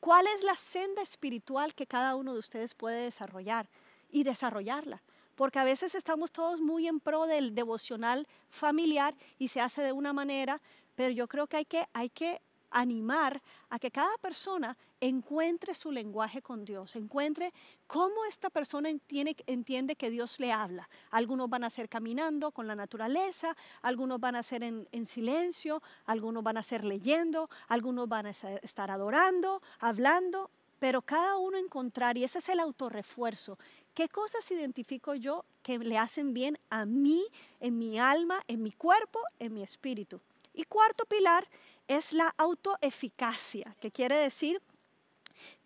¿cuál 0.00 0.26
es 0.36 0.44
la 0.44 0.56
senda 0.56 1.02
espiritual 1.02 1.74
que 1.74 1.86
cada 1.86 2.16
uno 2.16 2.32
de 2.32 2.38
ustedes 2.38 2.74
puede 2.74 3.02
desarrollar 3.02 3.68
y 4.10 4.24
desarrollarla? 4.24 5.02
porque 5.34 5.58
a 5.58 5.64
veces 5.64 5.94
estamos 5.94 6.30
todos 6.30 6.60
muy 6.60 6.86
en 6.86 7.00
pro 7.00 7.26
del 7.26 7.54
devocional 7.54 8.26
familiar 8.48 9.14
y 9.38 9.48
se 9.48 9.60
hace 9.60 9.82
de 9.82 9.92
una 9.92 10.12
manera, 10.12 10.60
pero 10.94 11.10
yo 11.10 11.26
creo 11.28 11.46
que 11.46 11.56
hay 11.56 11.64
que, 11.64 11.86
hay 11.92 12.10
que 12.10 12.40
animar 12.72 13.42
a 13.70 13.78
que 13.78 13.90
cada 13.90 14.16
persona 14.18 14.76
encuentre 15.00 15.74
su 15.74 15.90
lenguaje 15.90 16.42
con 16.42 16.64
Dios, 16.64 16.94
encuentre 16.94 17.52
cómo 17.86 18.24
esta 18.24 18.50
persona 18.50 18.88
entiende 18.88 19.96
que 19.96 20.10
Dios 20.10 20.38
le 20.38 20.52
habla. 20.52 20.88
Algunos 21.10 21.48
van 21.50 21.64
a 21.64 21.70
ser 21.70 21.88
caminando 21.88 22.52
con 22.52 22.66
la 22.66 22.74
naturaleza, 22.74 23.56
algunos 23.82 24.20
van 24.20 24.36
a 24.36 24.42
ser 24.42 24.62
en, 24.62 25.06
silencio, 25.06 25.82
algunos 26.06 26.42
van 26.42 26.56
a 26.56 26.62
ser 26.62 26.84
leyendo, 26.84 27.50
algunos 27.68 28.08
van 28.08 28.26
a 28.26 28.30
estar 28.30 28.90
adorando, 28.90 29.60
hablando, 29.80 30.50
pero 30.78 31.02
cada 31.02 31.36
uno 31.36 31.58
encontrar, 31.58 32.16
y 32.16 32.24
ese 32.24 32.38
es 32.38 32.48
el 32.48 32.60
autorrefuerzo, 32.60 33.58
¿qué 33.94 34.08
cosas 34.08 34.50
identifico 34.50 35.14
yo 35.14 35.44
que 35.62 35.78
le 35.78 35.98
hacen 35.98 36.34
bien 36.34 36.58
a 36.70 36.86
mí, 36.86 37.24
en 37.60 37.78
mi 37.78 37.98
alma, 37.98 38.42
en 38.48 38.62
mi 38.62 38.72
cuerpo, 38.72 39.20
en 39.38 39.54
mi 39.54 39.62
espíritu? 39.62 40.20
Y 40.54 40.64
cuarto 40.64 41.04
pilar 41.06 41.48
es 41.88 42.12
la 42.12 42.34
autoeficacia, 42.36 43.76
que 43.80 43.90
quiere 43.90 44.16
decir 44.16 44.62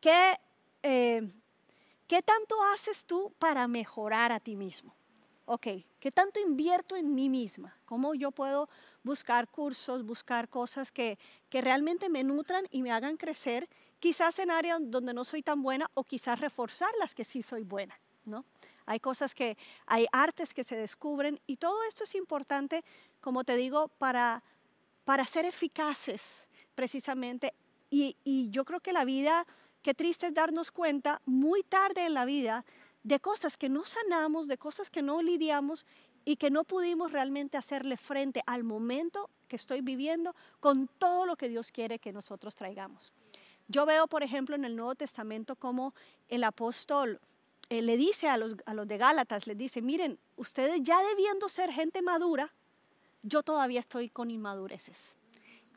que, 0.01 0.39
eh, 0.83 1.29
¿qué 2.07 2.23
tanto 2.23 2.57
haces 2.75 3.05
tú 3.05 3.33
para 3.39 3.69
mejorar 3.69 4.33
a 4.33 4.41
ti 4.41 4.57
mismo? 4.57 4.95
Ok, 5.49 5.69
¿qué 6.01 6.11
tanto 6.11 6.41
invierto 6.41 6.97
en 6.97 7.15
mí 7.15 7.29
misma? 7.29 7.77
¿Cómo 7.85 8.15
yo 8.15 8.33
puedo 8.33 8.69
buscar 9.05 9.49
cursos, 9.49 10.05
buscar 10.05 10.49
cosas 10.49 10.91
que, 10.91 11.19
que 11.49 11.61
realmente 11.61 12.09
me 12.09 12.25
nutran 12.25 12.67
y 12.73 12.83
me 12.83 12.91
hagan 12.91 13.17
crecer, 13.17 13.69
quizás 14.01 14.41
en 14.41 14.51
áreas 14.51 14.81
donde 14.83 15.15
no 15.15 15.25
soy 15.25 15.43
tan 15.43 15.63
buena 15.63 15.89
o 15.95 16.03
quizás 16.03 16.41
reforzar 16.41 16.91
las 16.99 17.15
que 17.15 17.25
sí 17.25 17.45
soy 17.45 17.63
buena, 17.63 17.99
¿no? 18.25 18.45
Hay 18.87 18.99
cosas 18.99 19.35
que, 19.35 19.57
hay 19.87 20.07
artes 20.11 20.53
que 20.53 20.65
se 20.65 20.77
descubren 20.77 21.41
y 21.47 21.57
todo 21.57 21.77
esto 21.89 22.05
es 22.05 22.15
importante, 22.17 22.85
como 23.21 23.45
te 23.45 23.57
digo, 23.57 23.89
para 23.99 24.43
para 25.07 25.25
ser 25.25 25.45
eficaces 25.45 26.49
precisamente. 26.75 27.55
Y, 27.89 28.17
yo 28.51 28.65
creo 28.65 28.81
que 28.81 28.93
la 28.93 29.05
vida, 29.05 29.47
qué 29.81 29.95
triste 29.95 30.27
es 30.27 30.35
darnos 30.35 30.73
cuenta 30.73 31.23
muy 31.25 31.63
tarde 31.63 32.05
en 32.05 32.13
la 32.13 32.25
vida 32.25 32.65
de 33.05 33.21
cosas 33.21 33.57
que 33.57 33.69
no 33.69 33.85
sanamos, 33.85 34.49
de 34.49 34.59
cosas 34.59 34.91
que 34.91 35.03
no 35.03 35.23
lidiamos 35.23 35.87
y 36.25 36.37
que 36.37 36.51
no 36.51 36.65
pudimos 36.65 37.13
realmente 37.13 37.57
hacerle 37.57 37.97
frente 37.97 38.43
al 38.47 38.65
momento 38.65 39.31
que 39.47 39.55
estoy 39.55 39.81
viviendo 39.81 40.35
con 40.59 40.89
todo 40.99 41.25
lo 41.25 41.37
que 41.37 41.49
Dios 41.49 41.71
quiere 41.71 42.01
que 42.01 42.13
nosotros 42.13 42.57
traigamos. 42.57 43.13
Yo 43.69 43.87
veo, 43.87 44.09
por 44.09 44.25
ejemplo, 44.25 44.57
en 44.57 44.65
el 44.65 44.75
Nuevo 44.75 44.97
Testamento 44.97 45.55
como 45.55 45.95
el 46.29 46.43
apóstol 46.43 47.21
eh, 47.69 47.81
le 47.81 47.97
dice 47.97 48.29
a 48.29 48.39
los, 48.39 48.57
a 48.67 48.75
los 48.75 48.89
de 48.89 48.99
Gálatas, 48.99 49.47
les 49.47 49.57
dice, 49.57 49.83
miren, 49.83 50.19
ustedes 50.35 50.81
ya 50.83 51.01
debiendo 51.01 51.49
ser 51.49 51.71
gente 51.71 52.03
madura, 52.03 52.53
yo 53.27 53.43
todavía 53.43 53.81
estoy 53.81 54.09
con 54.09 54.31
inmadureces. 54.31 55.17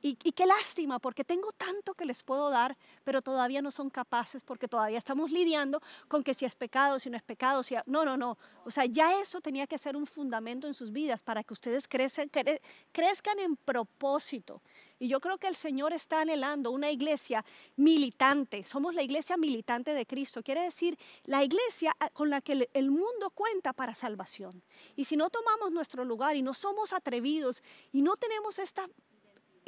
Y, 0.01 0.15
qué 0.15 0.45
lástima, 0.45 0.99
porque 0.99 1.23
tengo 1.23 1.51
tanto 1.51 1.93
que 1.93 2.05
les 2.05 2.23
puedo 2.23 2.49
dar, 2.49 2.77
pero 3.03 3.21
todavía 3.21 3.61
no 3.61 3.71
son 3.71 3.89
capaces, 3.89 4.43
porque 4.43 4.67
todavía 4.67 4.97
estamos 4.97 5.31
lidiando 5.31 5.81
con 6.07 6.23
que 6.23 6.33
si 6.33 6.45
es 6.45 6.55
pecado, 6.55 6.99
si 6.99 7.09
no 7.09 7.17
es 7.17 7.23
pecado, 7.23 7.63
si... 7.63 7.75
No, 7.85 8.05
no, 8.05 8.15
no. 8.15 8.37
O 8.63 8.71
sea, 8.71 8.85
ya 8.85 9.19
eso 9.19 9.41
tenía 9.41 9.67
que 9.67 9.77
ser 9.77 9.97
un 9.97 10.05
fundamento 10.05 10.67
en 10.67 10.73
sus 10.73 10.91
vidas 10.91 11.21
para 11.21 11.43
que 11.43 11.53
ustedes 11.53 11.87
crezcan, 11.87 12.29
crezcan 12.91 13.39
en 13.39 13.57
propósito. 13.57 14.61
Y 14.99 15.07
yo 15.07 15.21
creo 15.21 15.37
que 15.37 15.47
el 15.47 15.55
Señor 15.55 15.93
está 15.93 16.21
anhelando 16.21 16.71
una 16.71 16.91
iglesia 16.91 17.43
militante. 17.77 18.65
Somos 18.65 18.93
la 18.93 19.01
iglesia 19.01 19.37
militante 19.37 19.93
de 19.93 20.05
Cristo. 20.05 20.43
Quiere 20.43 20.61
decir, 20.63 20.97
la 21.23 21.43
iglesia 21.43 21.95
ah, 21.99 22.09
con 22.09 22.29
la 22.29 22.41
que 22.41 22.69
el 22.73 22.91
mundo 22.91 23.29
cuenta 23.33 23.71
para 23.71 23.95
salvación. 23.95 24.61
Y 24.97 25.05
si 25.05 25.15
no 25.15 25.29
tomamos 25.29 25.71
nuestro 25.71 26.03
lugar 26.03 26.35
y 26.35 26.41
no 26.41 26.53
somos 26.53 26.91
atrevidos 26.91 27.63
y 27.93 28.01
no 28.01 28.17
tenemos 28.17 28.59
esta 28.59 28.89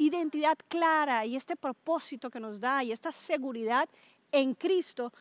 identidad 0.06 0.58
clara 0.68 1.24
y 1.26 1.36
este 1.36 1.56
propósito 1.56 2.30
que 2.30 2.40
nos 2.40 2.60
da 2.60 2.82
y 2.82 2.92
esta 2.92 3.12
seguridad 3.12 3.88
en 4.30 4.54
Cristo, 4.54 5.12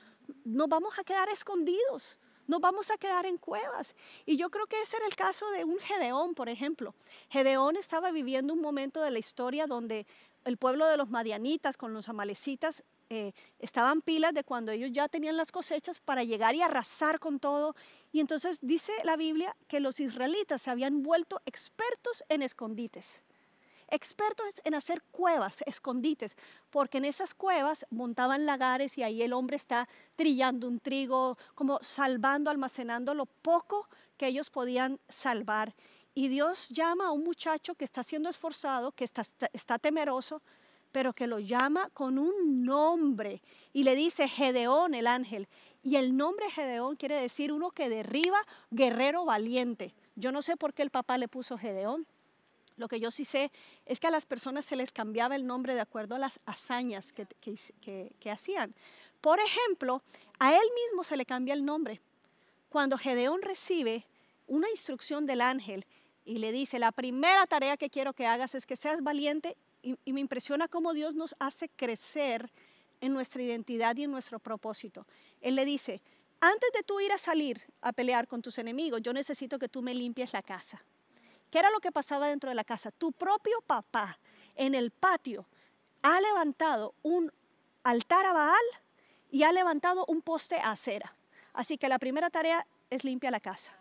nos 0.46 0.68
vamos 0.68 0.98
a 0.98 1.04
quedar 1.04 1.30
escondidos, 1.30 2.20
nos 2.48 2.62
vamos 2.62 2.90
a 2.90 2.98
quedar 2.98 3.26
en 3.26 3.38
cuevas. 3.38 3.96
Y 4.26 4.38
yo 4.38 4.50
creo 4.50 4.66
que 4.68 4.82
ese 4.82 4.98
era 4.98 5.06
el 5.06 5.16
caso 5.16 5.50
de 5.52 5.64
un 5.64 5.78
Gedeón, 5.80 6.34
por 6.34 6.50
ejemplo. 6.50 6.96
Gedeón 7.30 7.76
estaba 7.76 8.12
viviendo 8.12 8.54
un 8.54 8.62
momento 8.62 9.02
de 9.02 9.12
la 9.12 9.20
historia 9.20 9.68
donde 9.68 10.08
el 10.46 10.58
pueblo 10.58 10.88
de 10.88 10.98
los 10.98 11.10
madianitas 11.10 11.78
con 11.78 11.94
los 11.94 12.10
amalecitas 12.10 12.84
eh, 13.10 13.34
estaban 13.60 14.02
pilas 14.02 14.34
de 14.34 14.44
cuando 14.44 14.72
ellos 14.72 14.90
ya 14.94 15.10
tenían 15.10 15.36
las 15.36 15.52
cosechas 15.52 16.00
para 16.00 16.24
llegar 16.24 16.56
y 16.56 16.62
arrasar 16.62 17.20
con 17.20 17.40
todo. 17.40 17.76
Y 18.12 18.22
entonces 18.22 18.60
dice 18.62 18.94
la 19.04 19.18
Biblia 19.18 19.56
que 19.68 19.82
los 19.82 20.00
israelitas 20.00 20.62
se 20.62 20.72
habían 20.72 21.04
vuelto 21.04 21.42
expertos 21.46 22.24
en 22.30 22.42
escondites 22.42 23.22
expertos 23.92 24.48
en 24.64 24.74
hacer 24.74 25.04
cuevas, 25.12 25.62
escondites, 25.66 26.36
porque 26.70 26.98
en 26.98 27.06
esas 27.06 27.34
cuevas 27.34 27.86
montaban 27.90 28.46
lagares 28.46 28.98
y 28.98 29.04
ahí 29.04 29.22
el 29.22 29.34
hombre 29.34 29.58
está 29.58 29.88
trillando 30.16 30.68
un 30.68 30.80
trigo, 30.80 31.38
como 31.54 31.78
salvando, 31.82 32.50
almacenando 32.50 33.14
lo 33.14 33.26
poco 33.26 33.88
que 34.18 34.28
ellos 34.28 34.50
podían 34.50 35.00
salvar. 35.10 35.76
Y 36.14 36.28
Dios 36.28 36.70
llama 36.70 37.08
a 37.08 37.12
un 37.12 37.24
muchacho 37.24 37.76
que 37.76 37.86
está 37.86 38.04
siendo 38.04 38.30
esforzado, 38.30 38.92
que 38.92 39.06
está, 39.06 39.80
temeroso, 39.80 40.42
pero 40.92 41.14
que 41.14 41.28
lo 41.28 41.40
llama 41.40 41.90
con 41.94 42.20
un 42.20 42.64
nombre 42.64 43.42
y 43.72 43.84
le 43.84 43.96
dice 43.96 44.28
Gedeón 44.28 44.94
el 44.94 45.08
ángel. 45.08 45.48
Y 45.84 45.96
el 45.96 46.18
nombre 46.18 46.50
Gedeón 46.52 46.98
quiere 46.98 47.16
decir 47.16 47.54
uno 47.54 47.72
que 47.72 47.90
derriba, 47.90 48.40
guerrero 48.72 49.24
valiente. 49.24 49.94
Yo 50.16 50.32
no 50.32 50.42
sé 50.42 50.58
por 50.58 50.74
qué 50.74 50.82
el 50.84 50.92
papá 50.92 51.18
le 51.18 51.30
puso 51.30 51.58
Gedeón. 51.58 52.06
Lo 52.78 52.88
que 52.88 53.00
yo 53.00 53.12
sí 53.12 53.26
sé 53.26 53.52
es 53.86 54.00
que 54.00 54.08
a 54.08 54.12
las 54.12 54.26
personas 54.26 54.66
se 54.66 54.76
les 54.76 54.92
cambiaba 54.92 55.36
el 55.36 55.46
nombre 55.46 55.74
de 55.74 55.82
acuerdo 55.82 56.16
a 56.16 56.20
las 56.20 56.40
hazañas 56.46 57.14
que, 57.14 58.32
hacían. 58.32 58.74
Por 59.20 59.40
ejemplo, 59.40 60.02
a 60.40 60.54
él 60.54 60.68
mismo 60.86 61.04
se 61.04 61.18
le 61.18 61.26
cambia 61.26 61.54
el 61.54 61.66
nombre. 61.66 62.02
Cuando 62.70 62.98
Gedeón 62.98 63.42
recibe 63.42 64.06
una 64.48 64.70
instrucción 64.70 65.26
del 65.26 65.42
ángel 65.42 65.86
y 66.26 66.40
le 66.40 66.52
dice, 66.52 66.80
la 66.80 66.92
primera 66.92 67.46
tarea 67.46 67.78
que 67.78 67.90
quiero 67.90 68.14
que 68.14 68.28
hagas 68.28 68.56
es 68.56 68.66
que 68.66 68.78
seas 68.78 69.04
valiente, 69.04 69.58
y, 69.84 69.98
y 70.06 70.14
me 70.14 70.22
impresiona 70.22 70.68
cómo 70.68 70.94
Dios 70.94 71.16
nos 71.16 71.36
hace 71.40 71.70
crecer 71.70 72.52
en 73.02 73.14
nuestra 73.14 73.42
identidad 73.42 73.96
y 73.98 74.04
en 74.04 74.12
nuestro 74.12 74.40
propósito. 74.40 75.08
Él 75.42 75.56
le 75.56 75.66
dice, 75.66 76.02
antes 76.40 76.72
de 76.74 76.84
tú 76.84 77.00
ir 77.00 77.12
a 77.12 77.18
salir 77.18 77.62
a 77.82 77.94
pelear 77.94 78.28
con 78.28 78.42
tus 78.42 78.58
enemigos, 78.58 79.02
yo 79.02 79.14
necesito 79.14 79.60
que 79.60 79.70
tú 79.70 79.82
me 79.82 79.94
limpies 79.94 80.34
la 80.34 80.42
casa. 80.42 80.84
¿Qué 81.52 81.60
era 81.60 81.70
lo 81.70 81.82
que 81.82 81.92
pasaba 81.92 82.30
dentro 82.30 82.50
de 82.50 82.56
la 82.56 82.64
casa? 82.64 82.92
Tu 82.92 83.12
propio 83.12 83.62
papá 83.68 84.18
en 84.56 84.74
el 84.74 84.90
patio 84.90 85.46
ha 86.02 86.20
levantado 86.22 86.96
un 87.04 87.32
altar 87.84 88.26
a 88.26 88.32
Baal 88.32 88.66
y 89.30 89.44
ha 89.44 89.52
levantado 89.52 90.06
un 90.08 90.22
poste 90.22 90.56
a 90.56 90.72
acera. 90.72 91.14
Así 91.54 91.78
que 91.78 91.90
la 91.90 92.00
primera 92.00 92.30
tarea 92.30 92.66
es 92.90 93.04
limpiar 93.04 93.34
la 93.34 93.42
casa. 93.42 93.74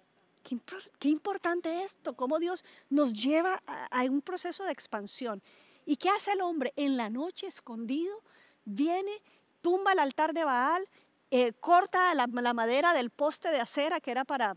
Qué, 0.42 1.08
importante 1.08 1.84
esto, 1.84 2.14
cómo 2.14 2.40
Dios 2.40 2.64
nos 2.88 3.12
lleva 3.12 3.62
a, 3.66 4.02
un 4.02 4.20
proceso 4.20 4.64
de 4.64 4.72
expansión. 4.72 5.40
¿Y 5.86 5.96
qué 5.96 6.10
hace 6.10 6.32
el 6.32 6.40
hombre? 6.40 6.72
En 6.74 6.96
la 6.96 7.08
noche, 7.08 7.46
escondido, 7.46 8.20
viene, 8.64 9.22
tumba 9.60 9.92
el 9.92 10.00
altar 10.00 10.32
de 10.32 10.44
Baal, 10.44 10.88
eh, 11.30 11.52
corta 11.52 12.12
la 12.14 12.52
madera 12.52 12.94
del 12.94 13.10
poste 13.10 13.50
de 13.50 13.60
acera 13.60 14.00
que 14.00 14.10
era 14.10 14.24
para 14.24 14.56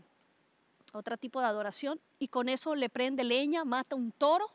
otro 0.94 1.16
tipo 1.16 1.40
de 1.40 1.46
adoración, 1.46 2.00
y 2.18 2.28
con 2.28 2.48
eso 2.48 2.74
le 2.74 2.88
prende 2.88 3.24
leña, 3.24 3.64
mata 3.64 3.96
un 3.96 4.12
toro, 4.12 4.50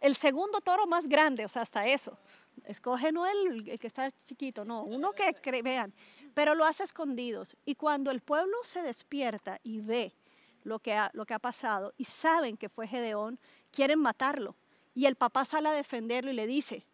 el 0.00 0.16
segundo 0.16 0.60
toro 0.60 0.86
más 0.86 1.08
grande, 1.08 1.44
o 1.44 1.48
sea, 1.48 1.62
hasta 1.62 1.86
eso. 1.86 2.18
Escoge 2.64 3.10
no 3.10 3.26
el, 3.26 3.78
que 3.78 3.86
está 3.86 4.10
chiquito, 4.10 4.64
no, 4.64 4.84
uno 4.84 5.12
que 5.12 5.62
vean, 5.62 5.92
pero 6.34 6.54
lo 6.54 6.64
hace 6.64 6.84
escondidos. 6.84 7.56
Y 7.64 7.74
cuando 7.74 8.10
el 8.10 8.20
pueblo 8.20 8.56
se 8.64 8.82
despierta 8.82 9.58
y 9.62 9.80
ve 9.80 10.14
lo 10.62 10.78
que, 10.78 10.92
ha, 10.94 11.10
lo 11.14 11.24
que 11.24 11.34
ha 11.34 11.38
pasado 11.38 11.94
y 11.96 12.04
saben 12.04 12.56
que 12.56 12.68
fue 12.68 12.86
Gedeón, 12.86 13.38
quieren 13.72 13.98
matarlo. 13.98 14.54
Y 14.94 15.06
el 15.06 15.16
papá 15.16 15.44
sale 15.44 15.68
a 15.68 15.72
defenderlo 15.72 16.30
y 16.30 16.34
le 16.34 16.46
dice, 16.46 16.84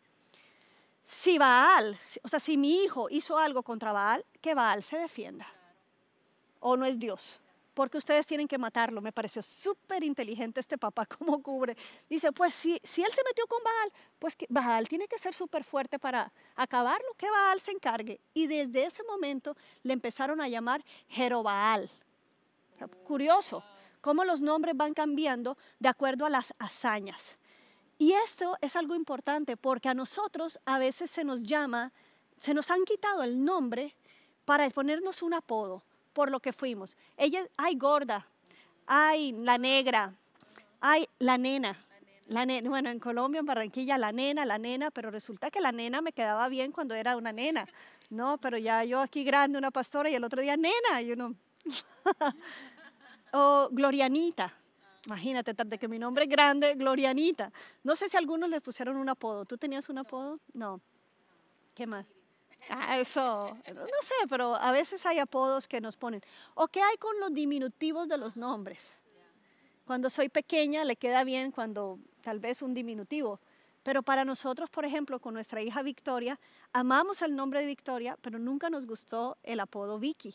si 1.04 1.38
Baal, 1.38 1.98
o 2.22 2.28
sea, 2.28 2.40
si 2.40 2.56
mi 2.56 2.84
hijo 2.84 3.08
hizo 3.10 3.36
algo 3.36 3.62
contra 3.62 3.92
Baal, 3.92 4.24
que 4.40 4.54
Baal 4.54 4.84
se 4.84 4.96
defienda. 4.96 5.46
O 6.60 6.76
no 6.76 6.86
es 6.86 6.98
Dios 6.98 7.42
porque 7.74 7.98
ustedes 7.98 8.26
tienen 8.26 8.48
que 8.48 8.58
matarlo. 8.58 9.00
Me 9.00 9.12
pareció 9.12 9.42
súper 9.42 10.02
inteligente 10.02 10.60
este 10.60 10.78
papá, 10.78 11.06
cómo 11.18 11.42
cubre. 11.42 11.76
Dice, 12.08 12.32
pues 12.32 12.54
si, 12.54 12.80
si 12.82 13.02
él 13.02 13.12
se 13.12 13.22
metió 13.24 13.46
con 13.46 13.62
Baal, 13.62 13.92
pues 14.18 14.36
que 14.36 14.46
Baal 14.48 14.88
tiene 14.88 15.08
que 15.08 15.18
ser 15.18 15.34
súper 15.34 15.64
fuerte 15.64 15.98
para 15.98 16.32
acabarlo, 16.56 17.08
que 17.16 17.30
Baal 17.30 17.60
se 17.60 17.72
encargue. 17.72 18.20
Y 18.34 18.46
desde 18.46 18.84
ese 18.84 19.02
momento 19.04 19.56
le 19.82 19.92
empezaron 19.92 20.40
a 20.40 20.48
llamar 20.48 20.84
Jerobaal. 21.08 21.90
curioso, 23.04 23.62
cómo 24.00 24.24
los 24.24 24.40
nombres 24.40 24.76
van 24.76 24.94
cambiando 24.94 25.58
de 25.78 25.88
acuerdo 25.88 26.26
a 26.26 26.30
las 26.30 26.54
hazañas. 26.58 27.38
Y 27.98 28.12
esto 28.12 28.56
es 28.62 28.76
algo 28.76 28.94
importante 28.94 29.58
porque 29.58 29.90
a 29.90 29.94
nosotros 29.94 30.58
a 30.64 30.78
veces 30.78 31.10
se 31.10 31.22
nos 31.22 31.42
llama, 31.42 31.92
se 32.38 32.54
nos 32.54 32.70
han 32.70 32.84
quitado 32.84 33.22
el 33.22 33.44
nombre 33.44 33.94
para 34.46 34.68
ponernos 34.70 35.22
un 35.22 35.34
apodo 35.34 35.84
por 36.12 36.30
lo 36.30 36.40
que 36.40 36.52
fuimos. 36.52 36.96
Ella, 37.16 37.44
ay, 37.56 37.74
gorda, 37.76 38.26
ay, 38.86 39.32
la 39.32 39.58
negra, 39.58 40.14
ay, 40.80 41.06
la 41.18 41.38
nena. 41.38 41.76
La 42.26 42.46
nena, 42.46 42.70
bueno, 42.70 42.90
en 42.90 43.00
Colombia, 43.00 43.40
en 43.40 43.46
Barranquilla, 43.46 43.98
la 43.98 44.12
nena, 44.12 44.44
la 44.44 44.56
nena, 44.56 44.92
pero 44.92 45.10
resulta 45.10 45.50
que 45.50 45.60
la 45.60 45.72
nena 45.72 46.00
me 46.00 46.12
quedaba 46.12 46.48
bien 46.48 46.70
cuando 46.70 46.94
era 46.94 47.16
una 47.16 47.32
nena, 47.32 47.66
¿no? 48.08 48.38
Pero 48.38 48.56
ya 48.56 48.84
yo 48.84 49.00
aquí 49.00 49.24
grande, 49.24 49.58
una 49.58 49.72
pastora, 49.72 50.08
y 50.08 50.14
el 50.14 50.22
otro 50.22 50.40
día 50.40 50.56
nena, 50.56 51.02
y 51.02 51.10
uno... 51.10 51.34
o 53.32 53.68
Glorianita, 53.72 54.54
imagínate, 55.06 55.54
de 55.54 55.78
que 55.78 55.88
mi 55.88 55.98
nombre 55.98 56.24
es 56.24 56.30
grande, 56.30 56.74
Glorianita. 56.74 57.50
No 57.82 57.96
sé 57.96 58.08
si 58.08 58.16
algunos 58.16 58.48
les 58.48 58.60
pusieron 58.60 58.96
un 58.96 59.08
apodo. 59.08 59.44
¿Tú 59.44 59.58
tenías 59.58 59.88
un 59.88 59.98
apodo? 59.98 60.38
No. 60.52 60.80
¿Qué 61.74 61.86
más? 61.86 62.06
Ah, 62.68 62.98
eso, 62.98 63.56
no 63.74 64.02
sé, 64.02 64.14
pero 64.28 64.54
a 64.54 64.70
veces 64.72 65.04
hay 65.06 65.18
apodos 65.18 65.66
que 65.66 65.80
nos 65.80 65.96
ponen. 65.96 66.22
¿O 66.54 66.68
qué 66.68 66.82
hay 66.82 66.96
con 66.98 67.18
los 67.20 67.32
diminutivos 67.32 68.08
de 68.08 68.18
los 68.18 68.36
nombres? 68.36 69.00
Cuando 69.86 70.10
soy 70.10 70.28
pequeña 70.28 70.84
le 70.84 70.96
queda 70.96 71.24
bien 71.24 71.50
cuando 71.50 71.98
tal 72.22 72.38
vez 72.38 72.62
un 72.62 72.74
diminutivo. 72.74 73.40
Pero 73.82 74.02
para 74.02 74.24
nosotros, 74.24 74.68
por 74.68 74.84
ejemplo, 74.84 75.20
con 75.20 75.34
nuestra 75.34 75.62
hija 75.62 75.82
Victoria, 75.82 76.38
amamos 76.72 77.22
el 77.22 77.34
nombre 77.34 77.60
de 77.60 77.66
Victoria, 77.66 78.16
pero 78.20 78.38
nunca 78.38 78.68
nos 78.68 78.86
gustó 78.86 79.38
el 79.42 79.58
apodo 79.58 79.98
Vicky. 79.98 80.34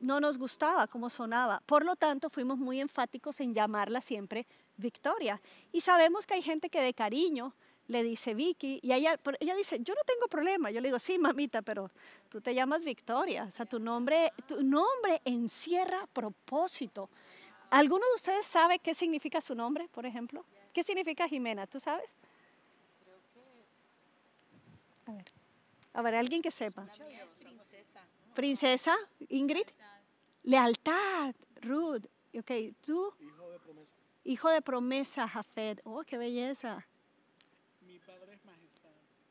No 0.00 0.20
nos 0.20 0.38
gustaba 0.38 0.86
cómo 0.86 1.08
sonaba. 1.08 1.62
Por 1.66 1.84
lo 1.84 1.96
tanto, 1.96 2.30
fuimos 2.30 2.58
muy 2.58 2.80
enfáticos 2.80 3.40
en 3.40 3.54
llamarla 3.54 4.00
siempre 4.00 4.46
Victoria. 4.76 5.40
Y 5.72 5.80
sabemos 5.80 6.26
que 6.26 6.34
hay 6.34 6.42
gente 6.42 6.68
que 6.68 6.80
de 6.80 6.94
cariño 6.94 7.54
le 7.88 8.02
dice 8.02 8.34
Vicky, 8.34 8.78
y 8.82 8.92
ella, 8.92 9.18
ella 9.40 9.54
dice, 9.56 9.80
yo 9.80 9.94
no 9.94 10.02
tengo 10.06 10.28
problema. 10.28 10.70
Yo 10.70 10.80
le 10.80 10.88
digo, 10.88 10.98
sí, 10.98 11.18
mamita, 11.18 11.62
pero 11.62 11.90
tú 12.28 12.40
te 12.40 12.54
llamas 12.54 12.84
Victoria. 12.84 13.44
O 13.44 13.50
sea, 13.50 13.66
tu 13.66 13.80
nombre, 13.80 14.32
tu 14.46 14.62
nombre 14.62 15.20
encierra 15.24 16.06
propósito. 16.12 17.08
¿Alguno 17.70 18.06
de 18.06 18.14
ustedes 18.14 18.46
sabe 18.46 18.78
qué 18.78 18.94
significa 18.94 19.40
su 19.40 19.54
nombre, 19.54 19.88
por 19.88 20.06
ejemplo? 20.06 20.44
¿Qué 20.72 20.82
significa 20.82 21.26
Jimena? 21.28 21.66
¿Tú 21.66 21.80
sabes? 21.80 22.10
A 25.06 25.12
ver, 25.12 25.24
a 25.94 26.02
ver 26.02 26.14
alguien 26.14 26.42
que 26.42 26.50
sepa. 26.50 26.86
Princesa. 27.38 28.06
¿Princesa? 28.34 28.96
¿Ingrid? 29.30 29.66
Lealtad. 30.42 31.34
Ruth. 31.62 32.04
Ok, 32.38 32.50
¿tú? 32.82 33.14
Hijo 33.18 33.50
de 33.50 33.58
promesa. 33.58 33.94
Hijo 34.24 34.48
de 34.50 34.62
promesa, 34.62 35.26
Jafet. 35.26 35.80
Oh, 35.84 36.02
qué 36.04 36.18
belleza. 36.18 36.86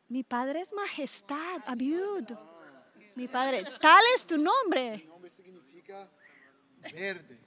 Mi 0.09 0.23
padre 0.23 0.61
es 0.61 0.71
majestad, 0.71 1.61
Abiud. 1.65 2.31
Mi 3.15 3.27
padre, 3.27 3.63
tal 3.81 4.03
es 4.15 4.25
tu 4.25 4.37
nombre. 4.37 4.97
Mi 4.97 5.05
nombre 5.05 5.29
significa 5.29 6.09
verde. 6.93 7.37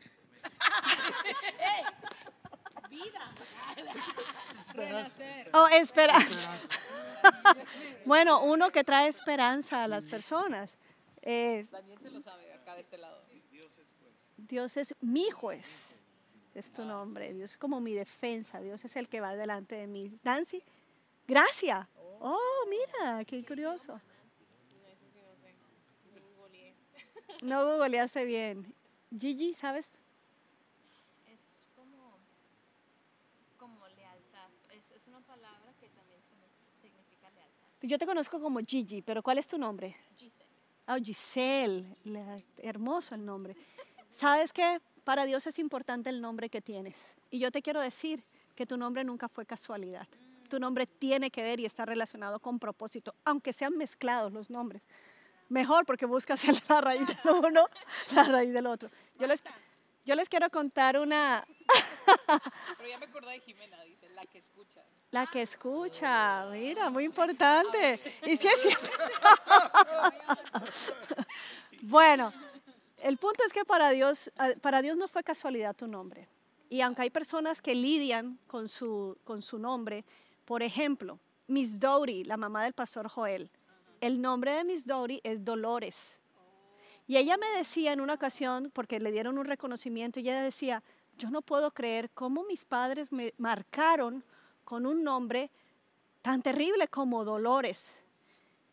Vida. 2.91 3.33
Esperanza. 4.53 5.25
Oh, 5.53 5.69
esperanza. 5.69 6.51
bueno, 8.05 8.43
uno 8.43 8.71
que 8.71 8.85
trae 8.85 9.09
esperanza 9.09 9.85
a 9.85 9.89
las 9.89 10.05
personas. 10.05 10.77
Es, 11.23 11.71
Daniel 11.71 11.99
se 11.99 12.11
lo 12.11 12.21
sabe 12.21 12.53
acá 12.53 12.75
de 12.75 12.81
este 12.81 12.99
lado. 12.99 13.23
Dios 14.37 14.77
es 14.77 14.95
mi 15.01 15.31
juez. 15.31 15.95
Es 16.55 16.73
tu 16.73 16.85
nombre. 16.85 17.33
Dios 17.33 17.53
es 17.53 17.57
como 17.57 17.81
mi 17.81 17.95
defensa. 17.95 18.61
Dios 18.61 18.85
es 18.85 18.97
el 18.97 19.09
que 19.09 19.21
va 19.21 19.37
delante 19.37 19.77
de 19.77 19.87
mí. 19.87 20.19
Nancy, 20.25 20.63
gracias. 21.29 21.87
Oh, 22.21 22.67
mira, 22.69 23.25
qué 23.25 23.45
curioso. 23.45 24.01
No 27.43 27.65
googleaste 27.65 28.25
bien. 28.27 28.75
Gigi, 29.19 29.55
¿sabes? 29.55 29.87
Es 31.33 31.67
como, 31.75 32.19
como 33.59 33.89
lealtad. 33.89 34.49
Es, 34.75 34.91
es 34.91 35.07
una 35.09 35.21
palabra 35.21 35.73
que 35.81 35.89
también 35.89 36.21
significa 36.81 37.31
lealtad. 37.31 37.67
Yo 37.83 37.97
te 37.97 38.05
conozco 38.05 38.39
como 38.39 38.61
Gigi, 38.61 39.01
pero 39.01 39.23
¿cuál 39.23 39.39
es 39.39 39.49
tu 39.49 39.57
nombre? 39.57 39.97
Giselle. 40.17 40.51
Oh, 40.89 40.97
Giselle. 41.03 41.87
La- 42.05 42.37
hermoso 42.59 43.15
el 43.15 43.25
nombre. 43.25 43.57
¿Sabes 44.11 44.53
qué? 44.53 44.81
Para 45.05 45.25
Dios 45.25 45.47
es 45.47 45.59
importante 45.59 46.11
el 46.11 46.21
nombre 46.21 46.51
que 46.51 46.61
tienes. 46.61 46.97
Y 47.31 47.39
yo 47.39 47.51
te 47.51 47.63
quiero 47.63 47.81
decir 47.81 48.23
que 48.55 48.67
tu 48.67 48.77
nombre 48.77 49.03
nunca 49.03 49.29
fue 49.31 49.47
casualidad. 49.47 50.07
Tu 50.51 50.61
nombre 50.61 50.87
tiene 50.87 51.31
que 51.31 51.43
ver 51.43 51.61
y 51.61 51.65
está 51.65 51.87
relacionado 51.87 52.41
con 52.41 52.59
propósito, 52.59 53.15
aunque 53.25 53.55
sean 53.55 53.79
mezclados 53.79 54.33
los 54.33 54.51
nombres. 54.51 54.83
Mejor 55.49 55.87
porque 55.87 56.05
buscas 56.05 56.43
la 56.69 56.83
raíz 56.83 57.07
del 57.07 57.35
uno, 57.35 57.67
la 58.15 58.25
raíz 58.25 58.53
del 58.53 58.67
otro. 58.67 58.91
Yo 59.19 59.27
les, 59.27 59.43
yo 60.05 60.15
les 60.15 60.29
quiero 60.29 60.51
contar 60.51 60.99
una, 60.99 61.43
Pero 62.77 62.89
ya 62.89 62.99
me 62.99 63.07
acordé 63.07 63.33
de 63.33 63.41
Jimena, 63.41 63.83
dice, 63.85 64.09
la 64.11 64.25
que 64.27 64.39
escucha. 64.39 64.81
la 65.11 65.27
que 65.27 65.43
escucha, 65.43 66.47
mira, 66.51 66.91
muy 66.91 67.05
importante. 67.05 68.01
Y 68.25 68.37
si 68.37 68.47
es 68.47 68.63
cierto. 68.63 68.87
Bueno, 71.83 72.31
el 72.99 73.17
punto 73.17 73.43
es 73.47 73.55
que 73.55 73.65
para 73.65 73.89
Dios, 73.89 74.31
para 74.61 74.83
Dios 74.83 74.99
no 74.99 75.09
fue 75.09 75.23
casualidad 75.23 75.75
tu 75.75 75.87
nombre. 75.87 76.29
Y 76.69 76.83
aunque 76.83 77.03
hay 77.03 77.11
personas 77.11 77.63
que 77.63 77.75
lidian 77.75 78.39
con 78.47 78.69
su, 78.69 79.17
con 79.25 79.41
su 79.41 79.59
nombre, 79.59 80.05
por 80.51 80.65
ejemplo, 80.65 81.21
Miss 81.47 81.79
Dory, 81.79 82.25
la 82.25 82.37
mamá 82.37 82.65
del 82.65 82.73
pastor 82.73 83.09
Joel, 83.09 83.53
el 84.01 84.21
nombre 84.21 84.51
de 84.51 84.65
Miss 84.65 84.85
Dory 84.85 85.21
es 85.23 85.45
Dolores. 85.45 86.19
Y 87.07 87.19
ella 87.19 87.37
me 87.37 87.47
decía 87.57 87.93
en 87.93 88.01
una 88.01 88.15
ocasión, 88.15 88.73
porque 88.75 88.99
le 88.99 89.13
dieron 89.13 89.39
un 89.39 89.45
reconocimiento, 89.45 90.19
y 90.19 90.25
ella 90.25 90.43
decía, 90.43 90.83
yo 91.17 91.31
no 91.31 91.41
puedo 91.41 91.71
creer 91.71 92.11
cómo 92.15 92.43
mis 92.43 92.65
padres 92.65 93.13
me 93.13 93.33
marcaron 93.39 94.25
con 94.65 94.87
un 94.87 95.05
nombre 95.05 95.53
tan 96.21 96.43
terrible 96.43 96.89
como 96.89 97.25
Dolores, 97.25 97.89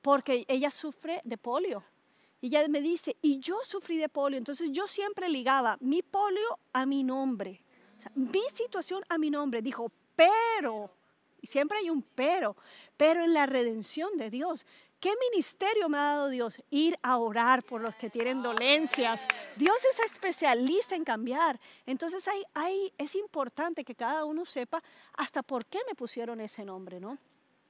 porque 0.02 0.46
ella 0.48 0.72
sufre 0.72 1.22
de 1.26 1.38
polio. 1.38 1.84
Y 2.42 2.48
ella 2.48 2.68
me 2.70 2.82
dice, 2.82 3.18
y 3.22 3.38
yo 3.40 3.60
sufrí 3.64 3.98
de 4.00 4.10
polio, 4.10 4.40
entonces 4.40 4.72
yo 4.72 4.88
siempre 4.88 5.30
ligaba 5.30 5.78
mi 5.80 6.02
polio 6.02 6.58
a 6.74 6.88
mi 6.88 7.04
nombre, 7.04 7.62
O 8.00 8.02
sea, 8.02 8.12
mi 8.16 8.42
situación 8.52 9.04
a 9.10 9.20
mi 9.20 9.30
nombre. 9.30 9.62
Dijo, 9.62 9.92
pero, 10.16 10.97
y 11.42 11.48
siempre 11.48 11.78
hay 11.80 11.90
un 11.90 12.02
pero, 12.02 12.56
pero 12.96 13.24
en 13.24 13.34
la 13.34 13.46
redención 13.46 14.18
de 14.18 14.30
Dios. 14.30 14.66
¿Qué 15.00 15.14
ministerio 15.32 15.90
me 15.90 15.98
ha 16.00 16.04
dado 16.04 16.30
Dios? 16.30 16.60
Ir 16.72 16.98
a 17.04 17.18
orar 17.18 17.64
por 17.64 17.82
los 17.82 17.96
que 17.96 18.10
tienen 18.10 18.42
dolencias. 18.42 19.22
Dios 19.56 19.78
es 19.92 20.12
especialista 20.12 20.96
en 20.96 21.04
cambiar. 21.04 21.60
Entonces 21.86 22.28
hay, 22.28 22.44
hay, 22.56 22.92
es 22.98 23.14
importante 23.14 23.84
que 23.84 23.94
cada 23.94 24.26
uno 24.26 24.44
sepa 24.46 24.82
hasta 25.14 25.44
por 25.44 25.68
qué 25.68 25.80
me 25.88 25.94
pusieron 25.94 26.42
ese 26.42 26.66
nombre, 26.66 27.00
¿no? 27.00 27.20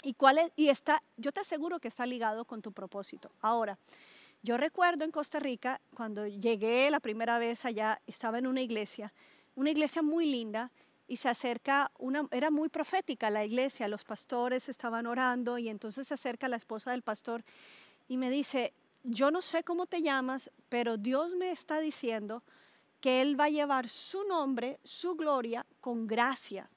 Y 0.03 0.13
cuál 0.13 0.37
es, 0.37 0.51
y 0.55 0.69
está, 0.69 1.03
yo 1.17 1.33
te 1.33 1.41
aseguro 1.41 1.79
que 1.79 1.89
está 1.89 2.05
ligado 2.05 2.45
con 2.45 2.61
tu 2.61 2.71
propósito. 2.71 3.29
Ahora, 3.41 3.77
yo 4.41 4.55
recuerdo 4.55 5.03
en 5.03 5.11
Costa 5.11 5.39
Rica, 5.39 5.81
cuando 5.93 6.25
llegué 6.27 6.89
la 6.89 7.01
primera 7.01 7.39
vez 7.39 7.65
allá, 7.65 7.99
estaba 8.07 8.39
en 8.39 8.47
una 8.47 8.61
iglesia, 8.61 9.11
una 9.55 9.71
iglesia 9.71 10.01
muy 10.01 10.27
linda, 10.27 10.71
y 11.07 11.17
se 11.17 11.29
acerca, 11.29 11.91
una, 11.97 12.27
era 12.31 12.51
muy 12.51 12.69
profética 12.69 13.29
la 13.29 13.45
iglesia, 13.45 13.87
los 13.87 14.03
pastores 14.03 14.69
estaban 14.69 15.05
orando, 15.05 15.57
y 15.57 15.69
entonces 15.69 16.07
se 16.07 16.13
acerca 16.13 16.47
la 16.49 16.57
esposa 16.57 16.91
del 16.91 17.01
pastor 17.01 17.43
y 18.07 18.17
me 18.17 18.29
dice, 18.29 18.73
yo 19.03 19.31
no 19.31 19.41
sé 19.41 19.63
cómo 19.63 19.85
te 19.85 20.01
llamas, 20.01 20.51
pero 20.69 20.97
Dios 20.97 21.35
me 21.35 21.51
está 21.51 21.79
diciendo 21.79 22.43
que 23.01 23.21
Él 23.21 23.39
va 23.39 23.45
a 23.45 23.49
llevar 23.49 23.89
su 23.89 24.23
nombre, 24.23 24.79
su 24.83 25.15
gloria, 25.15 25.65
con 25.79 26.07
gracia. 26.07 26.69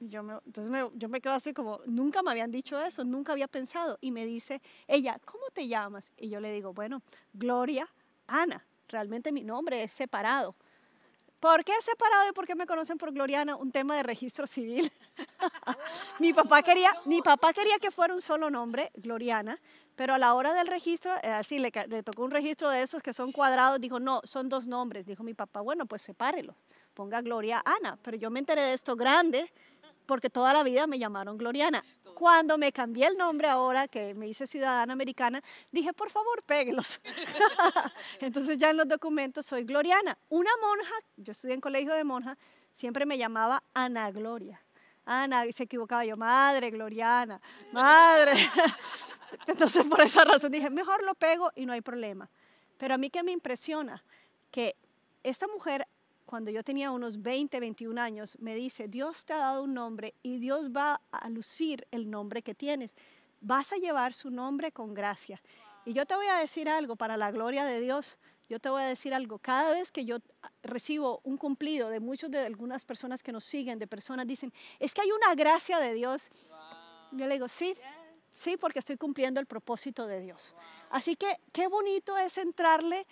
Yo 0.00 0.22
me, 0.22 0.34
entonces 0.44 0.70
me- 0.70 0.90
yo 0.94 1.08
me 1.08 1.20
quedo 1.20 1.32
así 1.34 1.54
como, 1.54 1.80
nunca 1.86 2.22
me 2.22 2.30
habían 2.30 2.50
dicho 2.50 2.78
eso, 2.80 3.04
nunca 3.04 3.32
había 3.32 3.48
pensado. 3.48 3.96
Y 4.00 4.10
me 4.10 4.26
dice 4.26 4.60
ella, 4.86 5.18
¿cómo 5.24 5.44
te 5.52 5.66
llamas? 5.68 6.12
Y 6.18 6.28
yo 6.28 6.40
le 6.40 6.52
digo, 6.52 6.72
bueno, 6.74 7.00
Gloria 7.32 7.88
Ana. 8.26 8.66
Realmente 8.88 9.32
mi 9.32 9.44
nombre 9.44 9.82
es 9.82 9.92
separado. 9.92 10.54
¿Por 11.44 11.62
qué 11.62 11.74
separado 11.82 12.30
y 12.30 12.32
por 12.32 12.46
qué 12.46 12.54
me 12.54 12.66
conocen 12.66 12.96
por 12.96 13.12
Gloriana? 13.12 13.54
Un 13.56 13.70
tema 13.70 13.94
de 13.96 14.02
registro 14.02 14.46
civil. 14.46 14.90
mi, 16.18 16.32
papá 16.32 16.62
quería, 16.62 16.90
mi 17.04 17.20
papá 17.20 17.52
quería 17.52 17.78
que 17.78 17.90
fuera 17.90 18.14
un 18.14 18.22
solo 18.22 18.48
nombre, 18.48 18.90
Gloriana, 18.94 19.60
pero 19.94 20.14
a 20.14 20.18
la 20.18 20.32
hora 20.32 20.54
del 20.54 20.68
registro, 20.68 21.12
eh, 21.22 21.28
así 21.28 21.58
le, 21.58 21.70
le 21.90 22.02
tocó 22.02 22.24
un 22.24 22.30
registro 22.30 22.70
de 22.70 22.80
esos 22.80 23.02
que 23.02 23.12
son 23.12 23.30
cuadrados, 23.30 23.78
dijo, 23.78 24.00
no, 24.00 24.22
son 24.24 24.48
dos 24.48 24.66
nombres. 24.66 25.04
Dijo 25.04 25.22
mi 25.22 25.34
papá, 25.34 25.60
bueno, 25.60 25.84
pues 25.84 26.00
sepárelos, 26.00 26.56
ponga 26.94 27.20
Gloria 27.20 27.62
Ana. 27.62 27.98
Pero 28.00 28.16
yo 28.16 28.30
me 28.30 28.38
enteré 28.38 28.62
de 28.62 28.72
esto 28.72 28.96
grande 28.96 29.52
porque 30.06 30.30
toda 30.30 30.54
la 30.54 30.62
vida 30.62 30.86
me 30.86 30.98
llamaron 30.98 31.36
Gloriana. 31.36 31.84
Cuando 32.14 32.56
me 32.58 32.72
cambié 32.72 33.06
el 33.06 33.16
nombre 33.16 33.48
ahora, 33.48 33.88
que 33.88 34.14
me 34.14 34.28
hice 34.28 34.46
ciudadana 34.46 34.92
americana, 34.92 35.42
dije, 35.72 35.92
por 35.92 36.10
favor, 36.10 36.42
péguelos. 36.42 37.00
Entonces 38.20 38.56
ya 38.58 38.70
en 38.70 38.76
los 38.76 38.88
documentos 38.88 39.46
soy 39.46 39.64
Gloriana. 39.64 40.16
Una 40.28 40.50
monja, 40.60 40.94
yo 41.16 41.32
estudié 41.32 41.54
en 41.54 41.60
colegio 41.60 41.92
de 41.92 42.04
monja, 42.04 42.38
siempre 42.72 43.06
me 43.06 43.18
llamaba 43.18 43.62
Ana 43.74 44.10
Gloria. 44.10 44.60
Ana, 45.04 45.44
se 45.52 45.64
equivocaba 45.64 46.04
yo, 46.04 46.16
madre 46.16 46.70
Gloriana, 46.70 47.40
madre. 47.72 48.32
Entonces 49.46 49.84
por 49.86 50.00
esa 50.00 50.24
razón 50.24 50.52
dije, 50.52 50.70
mejor 50.70 51.02
lo 51.02 51.14
pego 51.14 51.50
y 51.54 51.66
no 51.66 51.72
hay 51.72 51.80
problema. 51.80 52.30
Pero 52.78 52.94
a 52.94 52.98
mí 52.98 53.10
que 53.10 53.22
me 53.22 53.32
impresiona 53.32 54.02
que 54.50 54.76
esta 55.22 55.46
mujer, 55.48 55.86
cuando 56.34 56.50
yo 56.50 56.64
tenía 56.64 56.90
unos 56.90 57.22
20, 57.22 57.60
21 57.60 58.00
años, 58.00 58.36
me 58.40 58.56
dice, 58.56 58.88
Dios 58.88 59.24
te 59.24 59.32
ha 59.34 59.36
dado 59.36 59.62
un 59.62 59.72
nombre 59.72 60.16
y 60.20 60.40
Dios 60.40 60.72
va 60.72 61.00
a 61.12 61.28
lucir 61.28 61.86
el 61.92 62.10
nombre 62.10 62.42
que 62.42 62.56
tienes. 62.56 62.96
Vas 63.40 63.72
a 63.72 63.76
llevar 63.76 64.12
su 64.14 64.30
nombre 64.30 64.72
con 64.72 64.94
gracia. 64.94 65.40
Y 65.84 65.92
yo 65.92 66.06
te 66.06 66.16
voy 66.16 66.26
a 66.26 66.38
decir 66.38 66.68
algo 66.68 66.96
para 66.96 67.16
la 67.16 67.30
gloria 67.30 67.64
de 67.64 67.80
Dios. 67.80 68.18
Yo 68.48 68.58
te 68.58 68.68
voy 68.68 68.82
a 68.82 68.86
decir 68.86 69.14
algo. 69.14 69.38
Cada 69.38 69.74
vez 69.74 69.92
que 69.92 70.04
yo 70.04 70.16
recibo 70.64 71.20
un 71.22 71.36
cumplido 71.36 71.88
de 71.88 72.00
muchos 72.00 72.32
de 72.32 72.40
algunas 72.40 72.84
personas 72.84 73.22
que 73.22 73.30
nos 73.30 73.44
siguen, 73.44 73.78
de 73.78 73.86
personas 73.86 74.26
dicen, 74.26 74.52
es 74.80 74.92
que 74.92 75.02
hay 75.02 75.12
una 75.12 75.36
gracia 75.36 75.78
de 75.78 75.94
Dios. 75.94 76.30
Yo 77.12 77.28
le 77.28 77.34
digo, 77.34 77.46
sí, 77.46 77.74
sí, 78.32 78.56
porque 78.56 78.80
estoy 78.80 78.96
cumpliendo 78.96 79.38
el 79.38 79.46
propósito 79.46 80.08
de 80.08 80.18
Dios. 80.18 80.52
Así 80.90 81.14
que 81.14 81.38
qué 81.52 81.68
bonito 81.68 82.18
es 82.18 82.38
entrarle 82.38 83.06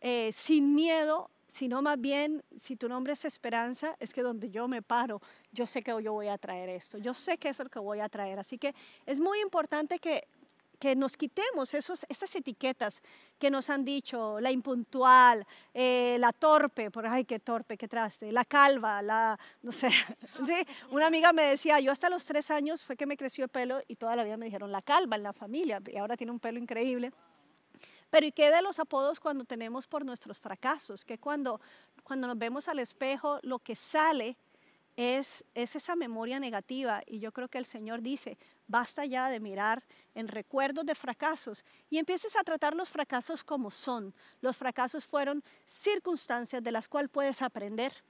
eh, 0.00 0.32
sin 0.34 0.74
miedo, 0.74 1.30
sino 1.54 1.80
más 1.82 2.00
bien, 2.00 2.42
si 2.58 2.74
tu 2.74 2.88
nombre 2.88 3.12
es 3.12 3.24
esperanza, 3.24 3.94
es 4.00 4.12
que 4.12 4.22
donde 4.22 4.50
yo 4.50 4.66
me 4.66 4.82
paro, 4.82 5.22
yo 5.52 5.66
sé 5.66 5.82
que 5.82 5.92
yo 6.02 6.12
voy 6.12 6.26
a 6.26 6.36
traer 6.36 6.68
esto, 6.68 6.98
yo 6.98 7.14
sé 7.14 7.38
que 7.38 7.48
es 7.48 7.58
lo 7.60 7.70
que 7.70 7.78
voy 7.78 8.00
a 8.00 8.08
traer. 8.08 8.40
Así 8.40 8.58
que 8.58 8.74
es 9.06 9.20
muy 9.20 9.40
importante 9.40 10.00
que 10.00 10.26
que 10.80 10.96
nos 10.96 11.16
quitemos 11.16 11.72
esos, 11.72 12.04
esas 12.08 12.34
etiquetas 12.34 13.00
que 13.38 13.48
nos 13.48 13.70
han 13.70 13.84
dicho, 13.84 14.40
la 14.40 14.50
impuntual, 14.50 15.46
eh, 15.72 16.16
la 16.18 16.32
torpe, 16.32 16.90
por 16.90 17.06
ay, 17.06 17.24
qué 17.24 17.38
torpe, 17.38 17.78
qué 17.78 17.88
traste, 17.88 18.32
la 18.32 18.44
calva, 18.44 19.00
la, 19.00 19.38
no 19.62 19.72
sé. 19.72 19.88
¿sí? 20.46 20.66
Una 20.90 21.06
amiga 21.06 21.32
me 21.32 21.44
decía, 21.44 21.80
yo 21.80 21.92
hasta 21.92 22.10
los 22.10 22.24
tres 22.24 22.50
años 22.50 22.82
fue 22.82 22.96
que 22.96 23.06
me 23.06 23.16
creció 23.16 23.44
el 23.44 23.50
pelo 23.50 23.80
y 23.88 23.96
toda 23.96 24.16
la 24.16 24.24
vida 24.24 24.36
me 24.36 24.46
dijeron 24.46 24.72
la 24.72 24.82
calva 24.82 25.16
en 25.16 25.22
la 25.22 25.32
familia 25.32 25.80
y 25.86 25.96
ahora 25.96 26.16
tiene 26.16 26.32
un 26.32 26.40
pelo 26.40 26.58
increíble. 26.58 27.12
Pero 28.14 28.26
¿y 28.26 28.30
qué 28.30 28.48
de 28.48 28.62
los 28.62 28.78
apodos 28.78 29.18
cuando 29.18 29.44
tenemos 29.44 29.88
por 29.88 30.04
nuestros 30.04 30.38
fracasos? 30.38 31.04
Que 31.04 31.18
cuando, 31.18 31.60
cuando 32.04 32.28
nos 32.28 32.38
vemos 32.38 32.68
al 32.68 32.78
espejo, 32.78 33.40
lo 33.42 33.58
que 33.58 33.74
sale 33.74 34.38
es, 34.94 35.44
es 35.52 35.74
esa 35.74 35.96
memoria 35.96 36.38
negativa. 36.38 37.02
Y 37.08 37.18
yo 37.18 37.32
creo 37.32 37.48
que 37.48 37.58
el 37.58 37.64
Señor 37.64 38.02
dice, 38.02 38.38
basta 38.68 39.04
ya 39.04 39.28
de 39.30 39.40
mirar 39.40 39.84
en 40.14 40.28
recuerdos 40.28 40.86
de 40.86 40.94
fracasos 40.94 41.64
y 41.90 41.98
empieces 41.98 42.36
a 42.36 42.44
tratar 42.44 42.76
los 42.76 42.88
fracasos 42.88 43.42
como 43.42 43.72
son. 43.72 44.14
Los 44.40 44.58
fracasos 44.58 45.04
fueron 45.04 45.42
circunstancias 45.64 46.62
de 46.62 46.70
las 46.70 46.88
cuales 46.88 47.10
puedes 47.10 47.42
aprender 47.42 48.04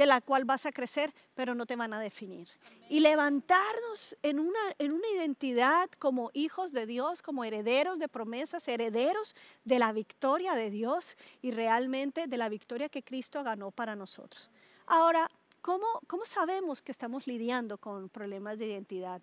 de 0.00 0.06
la 0.06 0.22
cual 0.22 0.46
vas 0.46 0.64
a 0.64 0.72
crecer, 0.72 1.12
pero 1.34 1.54
no 1.54 1.66
te 1.66 1.76
van 1.76 1.92
a 1.92 2.00
definir. 2.00 2.48
Y 2.88 3.00
levantarnos 3.00 4.16
en 4.22 4.40
una, 4.40 4.58
en 4.78 4.92
una 4.92 5.06
identidad 5.14 5.90
como 5.98 6.30
hijos 6.32 6.72
de 6.72 6.86
Dios, 6.86 7.20
como 7.20 7.44
herederos 7.44 7.98
de 7.98 8.08
promesas, 8.08 8.66
herederos 8.66 9.36
de 9.66 9.78
la 9.78 9.92
victoria 9.92 10.54
de 10.54 10.70
Dios 10.70 11.18
y 11.42 11.50
realmente 11.50 12.28
de 12.28 12.36
la 12.38 12.48
victoria 12.48 12.88
que 12.88 13.02
Cristo 13.02 13.44
ganó 13.44 13.72
para 13.72 13.94
nosotros. 13.94 14.50
Ahora, 14.86 15.30
¿cómo, 15.60 15.84
cómo 16.06 16.24
sabemos 16.24 16.80
que 16.80 16.92
estamos 16.92 17.26
lidiando 17.26 17.76
con 17.76 18.08
problemas 18.08 18.58
de 18.58 18.68
identidad? 18.68 19.20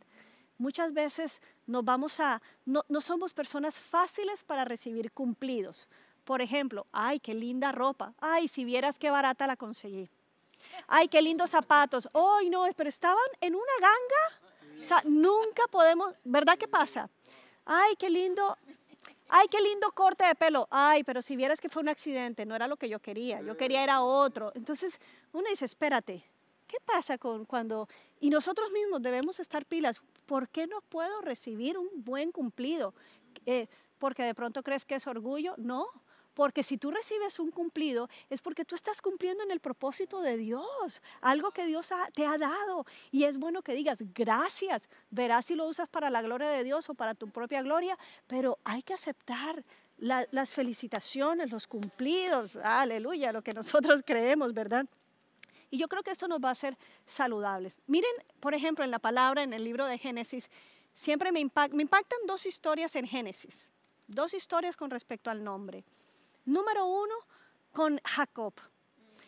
Muchas 0.60 0.94
veces 0.94 1.42
nos 1.66 1.84
vamos 1.86 2.20
a, 2.20 2.40
no, 2.66 2.84
no 2.88 3.02
somos 3.02 3.34
personas 3.34 3.80
fáciles 3.80 4.44
para 4.44 4.64
recibir 4.64 5.12
cumplidos. 5.12 5.90
Por 6.24 6.44
ejemplo, 6.44 6.86
ay, 6.92 7.20
qué 7.20 7.34
linda 7.34 7.72
ropa. 7.72 8.14
Ay, 8.20 8.48
si 8.48 8.64
vieras 8.64 9.00
qué 9.00 9.10
barata 9.10 9.48
la 9.48 9.56
conseguí 9.56 10.08
ay, 10.88 11.08
qué 11.08 11.22
lindos 11.22 11.50
zapatos, 11.50 12.08
ay, 12.14 12.50
no, 12.50 12.66
pero 12.76 12.90
estaban 12.90 13.18
en 13.42 13.56
una 13.56 13.74
ganga. 13.80 14.84
O 14.84 14.88
sea, 14.88 15.02
nunca 15.06 15.64
podemos, 15.70 16.14
¿verdad 16.24 16.58
qué 16.58 16.68
pasa? 16.68 17.10
Ay, 17.66 17.96
qué 17.98 18.10
lindo, 18.10 18.58
ay, 19.28 19.48
qué 19.50 19.62
lindo 19.62 19.92
corte 19.92 20.26
de 20.26 20.36
pelo. 20.36 20.68
Ay, 20.72 21.04
pero 21.04 21.22
si 21.22 21.36
vieras 21.36 21.60
que 21.60 21.70
fue 21.70 21.82
un 21.82 21.90
accidente, 21.90 22.46
no 22.46 22.56
era 22.56 22.68
lo 22.68 22.78
que 22.78 22.88
yo 22.88 23.00
quería, 23.00 23.42
yo 23.42 23.58
quería 23.58 23.84
era 23.84 24.02
otro. 24.02 24.52
Entonces, 24.56 25.00
uno 25.34 25.50
dice, 25.50 25.66
espérate, 25.66 26.24
¿qué 26.68 26.78
pasa 26.86 27.18
con 27.18 27.46
cuando, 27.46 27.88
y 28.20 28.30
nosotros 28.30 28.72
mismos 28.72 29.02
debemos 29.02 29.40
estar 29.40 29.66
pilas, 29.66 30.02
¿por 30.26 30.50
qué 30.50 30.68
no 30.68 30.82
puedo 30.82 31.22
recibir 31.22 31.78
un 31.78 31.90
buen 31.96 32.32
cumplido? 32.32 32.94
Eh, 33.46 33.68
porque 33.98 34.24
de 34.24 34.36
pronto 34.36 34.64
crees 34.64 34.86
que 34.86 34.96
es 34.96 35.08
orgullo, 35.08 35.56
no, 35.58 35.88
porque 36.38 36.62
si 36.62 36.78
tú 36.78 36.92
recibes 36.92 37.40
un 37.40 37.50
cumplido, 37.50 38.10
es 38.30 38.44
porque 38.44 38.64
tú 38.64 38.76
estás 38.76 39.02
cumpliendo 39.02 39.44
en 39.44 39.50
el 39.50 39.60
propósito 39.60 40.22
de 40.22 40.38
Dios, 40.38 41.02
algo 41.20 41.50
que 41.50 41.66
Dios 41.66 41.90
te 42.14 42.28
ha 42.28 42.38
dado. 42.38 42.86
Y 43.10 43.24
es 43.24 43.40
bueno 43.40 43.64
que 43.64 43.74
digas 43.74 43.98
gracias. 44.14 44.88
Verás 45.10 45.46
si 45.46 45.56
lo 45.56 45.66
usas 45.66 45.90
para 45.90 46.12
la 46.12 46.22
gloria 46.22 46.50
de 46.50 46.64
Dios 46.64 46.92
o 46.92 46.94
para 46.94 47.16
tu 47.16 47.28
propia 47.28 47.64
gloria, 47.64 47.98
pero 48.28 48.60
hay 48.66 48.84
que 48.84 48.94
aceptar 48.94 49.64
las 49.98 50.54
felicitaciones, 50.54 51.50
los 51.50 51.66
cumplidos. 51.66 52.56
Aleluya, 52.58 53.32
lo 53.32 53.42
que 53.42 53.54
nosotros 53.54 54.04
creemos, 54.06 54.54
¿verdad? 54.54 54.86
Y 55.72 55.80
yo 55.80 55.88
creo 55.88 56.04
que 56.04 56.12
esto 56.12 56.28
nos 56.28 56.40
va 56.40 56.50
a 56.50 56.52
hacer 56.52 56.78
saludables. 57.08 57.80
Miren, 57.88 58.14
por 58.40 58.54
ejemplo, 58.54 58.86
en 58.86 58.92
la 58.92 59.00
palabra, 59.00 59.42
en 59.42 59.54
el 59.54 59.64
libro 59.64 59.88
de 59.88 59.98
Génesis, 59.98 60.52
siempre 60.94 61.32
me, 61.32 61.44
me 61.72 61.82
impactan 61.82 62.20
dos 62.28 62.46
historias 62.46 62.96
en 62.96 63.08
Génesis, 63.08 63.72
dos 64.08 64.36
historias 64.36 64.78
con 64.78 64.92
respecto 64.92 65.32
al 65.32 65.44
nombre. 65.44 65.84
Número 66.48 66.86
uno, 66.86 67.14
con 67.74 68.00
Jacob. 68.06 68.54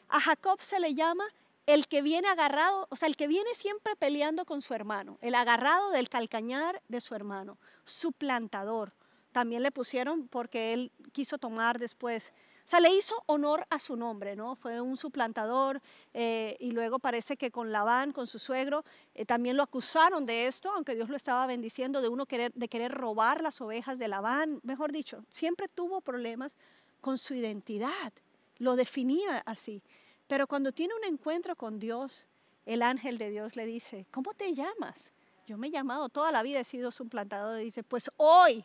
A 0.07 0.21
Jacob 0.21 0.61
se 0.61 0.79
le 0.79 0.93
llama 0.93 1.25
el 1.65 1.85
que 1.89 2.01
viene 2.01 2.29
agarrado, 2.29 2.87
o 2.89 2.95
sea, 2.95 3.09
el 3.09 3.17
que 3.17 3.27
viene 3.27 3.53
siempre 3.55 3.97
peleando 3.97 4.45
con 4.45 4.61
su 4.61 4.73
hermano, 4.73 5.17
el 5.19 5.35
agarrado 5.35 5.91
del 5.91 6.07
calcañar 6.07 6.81
de 6.87 7.01
su 7.01 7.15
hermano, 7.15 7.57
suplantador. 7.83 8.93
También 9.33 9.63
le 9.63 9.71
pusieron 9.71 10.29
porque 10.29 10.71
él 10.71 10.93
quiso 11.11 11.37
tomar 11.37 11.77
después, 11.77 12.31
o 12.65 12.69
sea, 12.69 12.79
le 12.79 12.93
hizo 12.93 13.21
honor 13.25 13.67
a 13.69 13.79
su 13.79 13.97
nombre, 13.97 14.37
¿no? 14.37 14.55
Fue 14.55 14.79
un 14.79 14.95
suplantador 14.95 15.81
eh, 16.13 16.55
y 16.61 16.71
luego 16.71 16.99
parece 16.99 17.35
que 17.35 17.51
con 17.51 17.73
Labán, 17.73 18.13
con 18.13 18.27
su 18.27 18.39
suegro, 18.39 18.85
eh, 19.13 19.25
también 19.25 19.57
lo 19.57 19.63
acusaron 19.63 20.25
de 20.25 20.47
esto, 20.47 20.71
aunque 20.71 20.95
Dios 20.95 21.09
lo 21.09 21.17
estaba 21.17 21.45
bendiciendo, 21.47 22.01
de 22.01 22.07
uno 22.07 22.25
querer, 22.25 22.53
de 22.53 22.69
querer 22.69 22.93
robar 22.93 23.41
las 23.41 23.59
ovejas 23.59 23.99
de 23.99 24.07
Labán, 24.07 24.61
mejor 24.63 24.93
dicho, 24.93 25.25
siempre 25.29 25.67
tuvo 25.67 25.99
problemas 25.99 26.55
con 27.01 27.17
su 27.17 27.33
identidad, 27.33 28.13
lo 28.57 28.75
definía 28.75 29.39
así. 29.45 29.81
Pero 30.27 30.47
cuando 30.47 30.71
tiene 30.71 30.93
un 30.95 31.03
encuentro 31.05 31.55
con 31.55 31.79
Dios, 31.79 32.27
el 32.65 32.81
ángel 32.83 33.17
de 33.17 33.29
Dios 33.31 33.55
le 33.55 33.65
dice, 33.65 34.05
¿cómo 34.11 34.33
te 34.33 34.53
llamas? 34.53 35.11
Yo 35.47 35.57
me 35.57 35.67
he 35.67 35.71
llamado 35.71 36.09
toda 36.09 36.31
la 36.31 36.43
vida, 36.43 36.59
he 36.59 36.63
sido 36.63 36.91
suplantador. 36.91 37.59
Y 37.59 37.65
dice, 37.65 37.81
pues 37.81 38.11
hoy, 38.17 38.63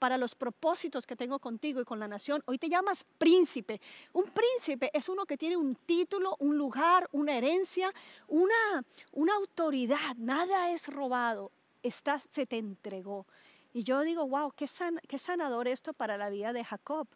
para 0.00 0.18
los 0.18 0.34
propósitos 0.34 1.06
que 1.06 1.14
tengo 1.14 1.38
contigo 1.38 1.80
y 1.80 1.84
con 1.84 2.00
la 2.00 2.08
nación, 2.08 2.42
hoy 2.46 2.58
te 2.58 2.68
llamas 2.68 3.06
príncipe. 3.18 3.80
Un 4.12 4.24
príncipe 4.24 4.90
es 4.92 5.08
uno 5.08 5.24
que 5.24 5.36
tiene 5.36 5.56
un 5.56 5.76
título, 5.76 6.34
un 6.40 6.58
lugar, 6.58 7.08
una 7.12 7.36
herencia, 7.36 7.94
una, 8.26 8.84
una 9.12 9.34
autoridad. 9.34 10.16
Nada 10.16 10.72
es 10.72 10.88
robado, 10.88 11.52
Está, 11.84 12.18
se 12.18 12.46
te 12.46 12.56
entregó. 12.56 13.26
Y 13.72 13.84
yo 13.84 14.00
digo, 14.00 14.26
wow, 14.26 14.50
qué, 14.56 14.66
qué 15.06 15.18
sanador 15.18 15.68
esto 15.68 15.92
para 15.92 16.16
la 16.16 16.30
vida 16.30 16.52
de 16.52 16.64
Jacob. 16.64 17.06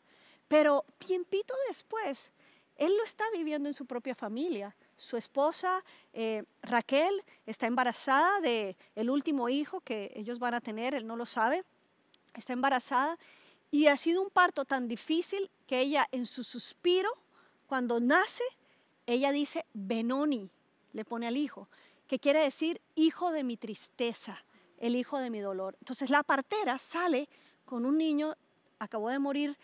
Pero 0.48 0.84
tiempito 0.98 1.54
después, 1.68 2.32
él 2.76 2.96
lo 2.96 3.04
está 3.04 3.24
viviendo 3.32 3.68
en 3.68 3.74
su 3.74 3.86
propia 3.86 4.14
familia. 4.14 4.74
Su 4.96 5.16
esposa 5.16 5.84
eh, 6.12 6.44
Raquel 6.62 7.22
está 7.44 7.66
embarazada 7.66 8.40
de 8.40 8.76
el 8.94 9.10
último 9.10 9.48
hijo 9.48 9.80
que 9.80 10.12
ellos 10.14 10.38
van 10.38 10.54
a 10.54 10.60
tener, 10.60 10.94
él 10.94 11.06
no 11.06 11.16
lo 11.16 11.26
sabe. 11.26 11.64
Está 12.34 12.52
embarazada 12.52 13.18
y 13.70 13.88
ha 13.88 13.96
sido 13.96 14.22
un 14.22 14.30
parto 14.30 14.64
tan 14.64 14.88
difícil 14.88 15.50
que 15.66 15.80
ella 15.80 16.06
en 16.12 16.24
su 16.24 16.44
suspiro, 16.44 17.10
cuando 17.66 18.00
nace, 18.00 18.44
ella 19.06 19.30
dice 19.32 19.66
Benoni, 19.74 20.50
le 20.92 21.04
pone 21.04 21.26
al 21.26 21.36
hijo, 21.36 21.68
que 22.06 22.18
quiere 22.18 22.40
decir 22.40 22.80
hijo 22.94 23.30
de 23.30 23.44
mi 23.44 23.56
tristeza, 23.56 24.42
el 24.78 24.96
hijo 24.96 25.18
de 25.18 25.30
mi 25.30 25.40
dolor. 25.40 25.76
Entonces 25.80 26.08
la 26.10 26.22
partera 26.22 26.78
sale 26.78 27.28
con 27.66 27.84
un 27.84 27.98
niño, 27.98 28.36
acabó 28.78 29.10
de 29.10 29.18
morir 29.18 29.58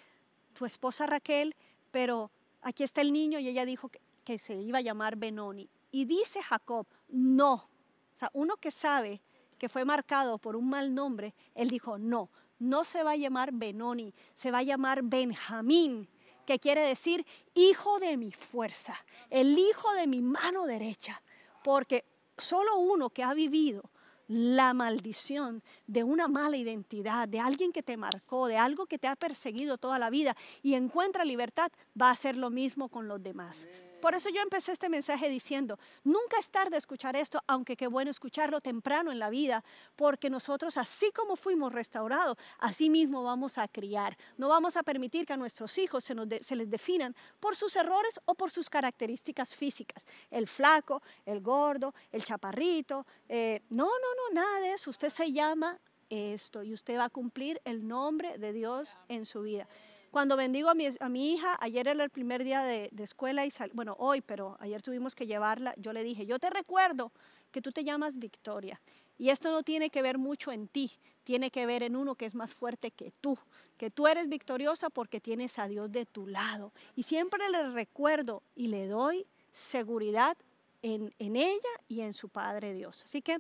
tu 0.55 0.65
esposa 0.65 1.07
Raquel, 1.07 1.55
pero 1.91 2.31
aquí 2.63 2.83
está 2.83 3.01
el 3.03 3.13
niño 3.13 3.39
y 3.39 3.49
ella 3.49 3.65
dijo 3.65 3.91
que, 4.25 4.39
se 4.39 4.55
iba 4.55 4.79
a 4.79 4.83
llamar 4.83 5.17
Benoni. 5.17 5.69
Y 5.91 6.07
dice 6.07 6.43
Jacob, 6.43 6.87
no. 7.09 7.55
O 7.55 8.17
sea, 8.17 8.31
uno 8.33 8.57
que 8.57 8.71
sabe 8.71 9.21
que 9.59 9.69
fue 9.69 9.85
marcado 9.85 10.39
por 10.39 10.57
un 10.57 10.69
mal 10.69 10.95
nombre, 10.95 11.35
él 11.55 11.69
dijo, 11.69 11.99
no, 11.99 12.31
no 12.59 12.85
se 12.85 13.03
va 13.03 13.13
a 13.13 13.17
llamar 13.17 13.53
Benoni, 13.53 14.15
se 14.35 14.51
va 14.51 14.59
a 14.59 14.63
llamar 14.63 15.03
Benjamín, 15.03 16.09
que 16.47 16.59
quiere 16.59 16.81
decir 16.83 17.27
hijo 17.55 17.99
de 17.99 18.17
mi 18.17 18.33
fuerza, 18.33 18.97
el 19.31 19.59
hijo 19.59 19.93
de 19.93 20.07
mi 20.07 20.21
mano 20.23 20.65
derecha, 20.67 21.23
porque 21.63 22.05
solo 22.37 22.79
uno 22.79 23.11
que 23.11 23.23
ha 23.23 23.35
vivido 23.35 23.91
la 24.29 24.75
maldición 24.75 25.63
de 25.87 26.05
una 26.05 26.29
mala 26.29 26.57
identidad, 26.57 27.29
de 27.29 27.41
alguien 27.41 27.73
que 27.73 27.83
te 27.83 27.97
marcó, 27.97 28.47
de 28.47 28.57
algo 28.57 28.87
que 28.87 28.99
te 28.99 29.09
ha 29.09 29.17
perseguido 29.17 29.79
toda 29.79 29.99
la 29.99 30.11
vida 30.11 30.37
y 30.63 30.75
encuentra 30.75 31.25
libertad, 31.25 31.71
va 32.01 32.09
a 32.09 32.13
hacer 32.13 32.37
lo 32.37 32.51
mismo 32.51 32.89
con 32.89 33.09
los 33.09 33.23
demás. 33.23 33.67
Por 34.05 34.15
eso 34.15 34.29
yo 34.29 34.43
empecé 34.43 34.73
este 34.73 34.91
mensaje 34.91 35.31
diciendo, 35.31 35.79
nunca 36.03 36.39
es 36.39 36.51
tarde 36.51 36.77
escuchar 36.77 37.17
esto, 37.17 37.41
aunque 37.47 37.75
qué 37.75 37.87
bueno 37.87 38.11
escucharlo 38.11 38.61
temprano 38.61 39.11
en 39.11 39.19
la 39.19 39.31
vida, 39.31 39.65
porque 39.97 40.29
nosotros 40.29 40.77
así 40.77 41.11
como 41.13 41.37
fuimos 41.37 41.73
restaurados, 41.73 42.37
así 42.59 42.91
mismo 42.91 43.25
vamos 43.25 43.57
a 43.57 43.67
criar. 43.67 44.19
No 44.37 44.51
vamos 44.51 44.77
a 44.77 44.83
permitir 44.83 45.25
que 45.25 45.33
a 45.33 45.39
nuestros 45.39 45.79
hijos 45.79 46.05
se, 46.05 46.15
les 46.55 46.69
definan 46.71 47.17
por 47.41 47.57
sus 47.57 47.77
errores 47.77 48.21
o 48.27 48.35
por 48.35 48.51
sus 48.51 48.69
características 48.69 49.55
físicas. 49.55 50.05
El 50.31 50.49
flaco, 50.49 51.01
el 51.25 51.41
gordo, 51.41 51.95
el 52.13 52.23
chaparrito. 52.23 53.07
eh, 53.27 53.63
no, 53.71 53.87
no, 53.87 53.89
no, 53.89 54.35
nada 54.35 54.61
de 54.61 54.75
eso. 54.75 54.91
Usted 54.91 55.09
se 55.09 55.33
llama 55.33 55.81
esto 56.11 56.63
y 56.63 56.75
usted 56.75 56.99
va 56.99 57.05
a 57.05 57.09
cumplir 57.09 57.59
el 57.65 57.89
nombre 57.89 58.37
de 58.37 58.53
Dios 58.53 58.95
en 59.09 59.25
su 59.25 59.41
vida. 59.41 59.67
Cuando 60.15 60.37
bendigo 60.37 60.71
a 60.71 60.75
mi, 60.77 60.87
a 61.01 61.09
mi 61.09 61.33
hija, 61.33 61.59
ayer 61.61 61.89
era 61.89 62.05
el 62.05 62.09
primer 62.09 62.45
día 62.45 62.63
de, 62.63 62.89
de 62.93 63.03
escuela 63.03 63.47
y 63.47 63.51
sal- 63.51 63.73
bueno, 63.75 63.97
hoy, 63.99 64.21
pero 64.21 64.57
ayer 64.61 64.81
tuvimos 64.81 65.17
que 65.17 65.27
llevarla, 65.27 65.75
yo 65.77 65.93
le 65.93 66.05
dije, 66.05 66.25
yo 66.25 66.39
te 66.39 66.51
recuerdo 66.51 67.11
que 67.51 67.61
tú 67.61 67.73
te 67.73 67.83
llamas 67.83 68.17
Victoria. 68.17 68.81
Y 69.19 69.31
esto 69.31 69.51
no 69.51 69.65
tiene 69.65 69.91
que 69.91 70.03
ver 70.03 70.17
mucho 70.17 70.53
en 70.53 70.69
ti, 70.69 70.93
tiene 71.25 71.51
que 71.51 71.67
ver 71.67 71.83
en 71.83 71.97
uno 71.97 72.15
que 72.15 72.27
es 72.27 72.37
más 72.37 72.55
fuerte 72.55 72.93
que 72.93 73.11
tú, 73.21 73.37
que 73.77 73.91
tú 73.91 74.07
eres 74.07 74.29
victoriosa 74.29 74.89
porque 74.89 75.21
tienes 75.21 75.59
a 75.59 75.67
Dios 75.67 75.91
de 75.91 76.07
tu 76.07 76.29
lado. 76.29 76.73
Y 76.95 77.03
siempre 77.03 77.51
le 77.51 77.71
recuerdo 77.71 78.45
y 78.55 78.69
le 78.69 78.87
doy 78.87 79.27
seguridad 79.53 80.37
en, 80.83 81.13
en 81.19 81.35
ella 81.35 81.75
y 81.89 82.03
en 82.03 82.15
su 82.15 82.29
Padre 82.29 82.73
Dios. 82.73 83.03
Así 83.03 83.21
que 83.21 83.39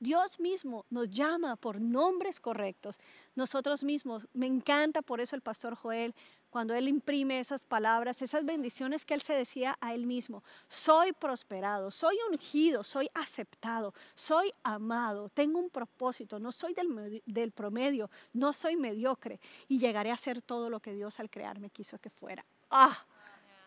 Dios 0.00 0.40
mismo 0.40 0.84
nos 0.90 1.10
llama 1.10 1.56
por 1.56 1.80
nombres 1.80 2.40
correctos. 2.40 2.98
Nosotros 3.34 3.84
mismos, 3.84 4.26
me 4.32 4.46
encanta 4.46 5.02
por 5.02 5.20
eso 5.20 5.36
el 5.36 5.42
pastor 5.42 5.74
Joel, 5.74 6.14
cuando 6.50 6.74
él 6.74 6.86
imprime 6.86 7.40
esas 7.40 7.64
palabras, 7.64 8.22
esas 8.22 8.44
bendiciones 8.44 9.04
que 9.04 9.14
él 9.14 9.20
se 9.20 9.32
decía 9.32 9.76
a 9.80 9.92
él 9.92 10.06
mismo. 10.06 10.44
Soy 10.68 11.12
prosperado, 11.12 11.90
soy 11.90 12.16
ungido, 12.30 12.84
soy 12.84 13.08
aceptado, 13.14 13.92
soy 14.14 14.52
amado, 14.62 15.28
tengo 15.30 15.58
un 15.58 15.68
propósito, 15.68 16.38
no 16.38 16.52
soy 16.52 16.74
del, 16.74 17.22
del 17.26 17.50
promedio, 17.50 18.08
no 18.32 18.52
soy 18.52 18.76
mediocre 18.76 19.40
y 19.66 19.80
llegaré 19.80 20.12
a 20.12 20.16
ser 20.16 20.42
todo 20.42 20.70
lo 20.70 20.78
que 20.78 20.92
Dios 20.92 21.18
al 21.18 21.28
crearme 21.28 21.70
quiso 21.70 21.98
que 21.98 22.10
fuera. 22.10 22.44
¡Ah! 22.70 23.04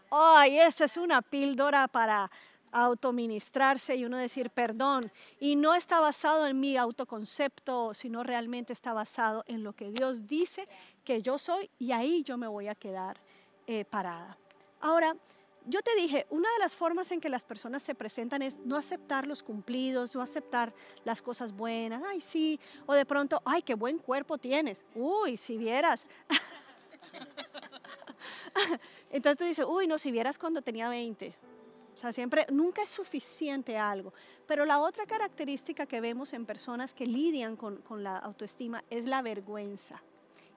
Ay, 0.09 0.57
esa 0.57 0.85
es 0.85 0.95
una 0.95 1.21
píldora 1.21 1.89
para 1.89 2.31
autoministrarse 2.71 3.95
y 3.95 4.05
uno 4.05 4.17
decir 4.17 4.49
perdón. 4.49 5.11
Y 5.39 5.55
no 5.55 5.75
está 5.75 5.99
basado 5.99 6.47
en 6.47 6.59
mi 6.59 6.77
autoconcepto, 6.77 7.93
sino 7.93 8.23
realmente 8.23 8.73
está 8.73 8.93
basado 8.93 9.43
en 9.47 9.63
lo 9.63 9.73
que 9.73 9.91
Dios 9.91 10.27
dice 10.27 10.67
que 11.03 11.21
yo 11.21 11.37
soy 11.37 11.69
y 11.79 11.91
ahí 11.91 12.23
yo 12.23 12.37
me 12.37 12.47
voy 12.47 12.67
a 12.67 12.75
quedar 12.75 13.19
eh, 13.65 13.85
parada. 13.85 14.37
Ahora, 14.79 15.15
yo 15.69 15.81
te 15.81 15.93
dije, 15.95 16.25
una 16.29 16.49
de 16.53 16.59
las 16.59 16.75
formas 16.75 17.11
en 17.11 17.19
que 17.19 17.29
las 17.29 17.43
personas 17.43 17.83
se 17.83 17.93
presentan 17.93 18.41
es 18.41 18.57
no 18.59 18.77
aceptar 18.77 19.27
los 19.27 19.43
cumplidos, 19.43 20.15
no 20.15 20.21
aceptar 20.21 20.73
las 21.03 21.21
cosas 21.21 21.51
buenas. 21.51 22.01
Ay, 22.07 22.21
sí. 22.21 22.59
O 22.85 22.93
de 22.93 23.05
pronto, 23.05 23.41
ay, 23.43 23.61
qué 23.61 23.75
buen 23.75 23.97
cuerpo 23.97 24.37
tienes. 24.37 24.81
Uy, 24.95 25.35
si 25.35 25.57
vieras. 25.57 26.05
Entonces 29.11 29.37
tú 29.37 29.43
dices, 29.43 29.65
uy, 29.67 29.87
no, 29.87 29.97
si 29.97 30.11
vieras 30.11 30.37
cuando 30.37 30.61
tenía 30.61 30.87
20. 30.87 31.35
O 31.97 31.99
sea, 31.99 32.13
siempre, 32.13 32.45
nunca 32.51 32.83
es 32.83 32.89
suficiente 32.89 33.75
algo. 33.75 34.13
Pero 34.45 34.65
la 34.65 34.79
otra 34.79 35.07
característica 35.07 35.87
que 35.87 35.99
vemos 35.99 36.31
en 36.33 36.45
personas 36.45 36.93
que 36.93 37.07
lidian 37.07 37.55
con, 37.55 37.77
con 37.77 38.03
la 38.03 38.17
autoestima 38.17 38.83
es 38.91 39.05
la 39.05 39.23
vergüenza. 39.23 40.03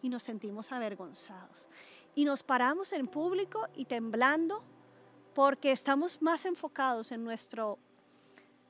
Y 0.03 0.11
nos 0.11 0.23
sentimos 0.23 0.71
avergonzados. 0.71 1.67
Y 2.15 2.27
nos 2.27 2.43
paramos 2.43 2.93
en 2.93 3.09
público 3.09 3.67
y 3.75 3.87
temblando 3.87 4.63
porque 5.35 5.73
estamos 5.73 6.21
más 6.21 6.45
enfocados 6.45 7.11
en 7.11 7.25
nuestro 7.25 7.79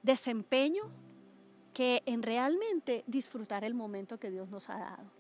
desempeño 0.03 0.85
que 1.75 2.03
en 2.07 2.23
realmente 2.23 3.03
disfrutar 3.09 3.65
el 3.65 3.75
momento 3.75 4.19
que 4.19 4.31
Dios 4.31 4.49
nos 4.49 4.69
ha 4.69 4.79
dado. 4.79 5.11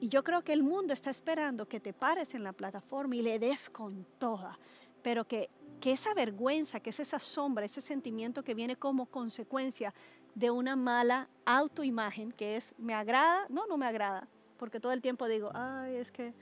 Y 0.00 0.08
yo 0.08 0.22
creo 0.22 0.42
que 0.42 0.52
el 0.52 0.62
mundo 0.62 0.94
está 0.94 1.10
esperando 1.10 1.66
que 1.66 1.80
te 1.80 1.92
pares 1.92 2.34
en 2.34 2.44
la 2.44 2.52
plataforma 2.52 3.16
y 3.16 3.22
le 3.22 3.38
des 3.38 3.68
con 3.68 4.06
toda, 4.18 4.58
pero 5.02 5.26
que, 5.26 5.50
que 5.78 5.92
esa 5.92 6.14
vergüenza, 6.14 6.80
que 6.80 6.90
es 6.90 7.00
esa 7.00 7.18
sombra, 7.18 7.64
ese 7.64 7.80
sentimiento 7.80 8.42
que 8.42 8.54
viene 8.54 8.76
como 8.76 9.06
consecuencia 9.06 9.94
de 10.34 10.50
una 10.50 10.76
mala 10.76 11.28
autoimagen, 11.44 12.32
que 12.32 12.56
es, 12.56 12.74
¿me 12.78 12.94
agrada? 12.94 13.46
No, 13.48 13.66
no 13.66 13.76
me 13.76 13.86
agrada, 13.86 14.28
porque 14.56 14.80
todo 14.80 14.92
el 14.92 15.02
tiempo 15.02 15.26
digo, 15.26 15.50
ay, 15.54 15.96
es 15.96 16.10
que, 16.10 16.34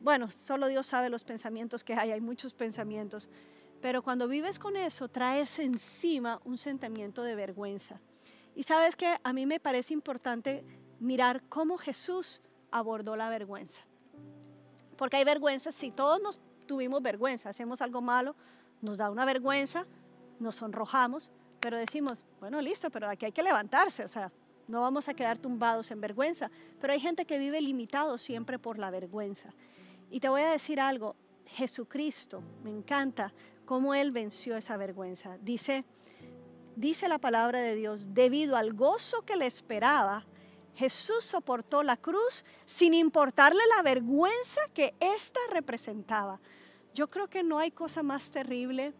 bueno, 0.00 0.30
solo 0.30 0.66
Dios 0.66 0.86
sabe 0.86 1.08
los 1.08 1.24
pensamientos 1.24 1.84
que 1.84 1.94
hay, 1.94 2.10
hay 2.10 2.20
muchos 2.20 2.52
pensamientos, 2.52 3.28
pero 3.80 4.02
cuando 4.02 4.28
vives 4.28 4.58
con 4.58 4.76
eso, 4.76 5.08
traes 5.08 5.58
encima 5.58 6.40
un 6.44 6.56
sentimiento 6.56 7.22
de 7.24 7.34
vergüenza. 7.34 8.00
Y 8.54 8.62
sabes 8.62 8.94
que 8.94 9.16
a 9.22 9.32
mí 9.32 9.46
me 9.46 9.58
parece 9.58 9.94
importante 9.94 10.64
mirar 11.00 11.42
cómo 11.48 11.78
Jesús 11.78 12.42
abordó 12.70 13.16
la 13.16 13.28
vergüenza. 13.28 13.82
Porque 14.96 15.16
hay 15.16 15.24
vergüenza, 15.24 15.72
si 15.72 15.90
todos 15.90 16.22
nos 16.22 16.38
tuvimos 16.66 17.02
vergüenza, 17.02 17.50
hacemos 17.50 17.82
algo 17.82 18.00
malo, 18.00 18.34
nos 18.80 18.96
da 18.96 19.10
una 19.10 19.24
vergüenza, 19.24 19.86
nos 20.38 20.56
sonrojamos, 20.56 21.30
pero 21.60 21.76
decimos, 21.76 22.24
bueno, 22.40 22.60
listo, 22.60 22.90
pero 22.90 23.08
aquí 23.08 23.26
hay 23.26 23.32
que 23.32 23.42
levantarse, 23.42 24.04
o 24.04 24.08
sea, 24.08 24.32
no 24.68 24.80
vamos 24.80 25.08
a 25.08 25.14
quedar 25.14 25.38
tumbados 25.38 25.90
en 25.90 26.00
vergüenza. 26.00 26.50
Pero 26.80 26.92
hay 26.92 27.00
gente 27.00 27.24
que 27.24 27.38
vive 27.38 27.60
limitado 27.60 28.18
siempre 28.18 28.58
por 28.58 28.78
la 28.78 28.90
vergüenza. 28.90 29.52
Y 30.10 30.20
te 30.20 30.28
voy 30.28 30.42
a 30.42 30.50
decir 30.50 30.80
algo, 30.80 31.16
Jesucristo, 31.46 32.42
me 32.62 32.70
encanta 32.70 33.32
cómo 33.64 33.94
Él 33.94 34.12
venció 34.12 34.56
esa 34.56 34.76
vergüenza. 34.76 35.38
Dice, 35.38 35.84
dice 36.76 37.08
la 37.08 37.18
palabra 37.18 37.60
de 37.60 37.74
Dios, 37.74 38.14
debido 38.14 38.56
al 38.56 38.72
gozo 38.72 39.22
que 39.22 39.36
le 39.36 39.46
esperaba, 39.46 40.24
Jesús 40.74 41.24
soportó 41.24 41.82
la 41.82 41.96
cruz 41.96 42.44
sin 42.64 42.94
importarle 42.94 43.60
la 43.76 43.82
vergüenza 43.82 44.60
que 44.72 44.94
ésta 45.00 45.40
representaba. 45.50 46.40
Yo 46.94 47.08
creo 47.08 47.28
que 47.28 47.42
no 47.42 47.58
hay 47.58 47.70
cosa 47.70 48.02
más 48.02 48.30
terrible 48.30 48.92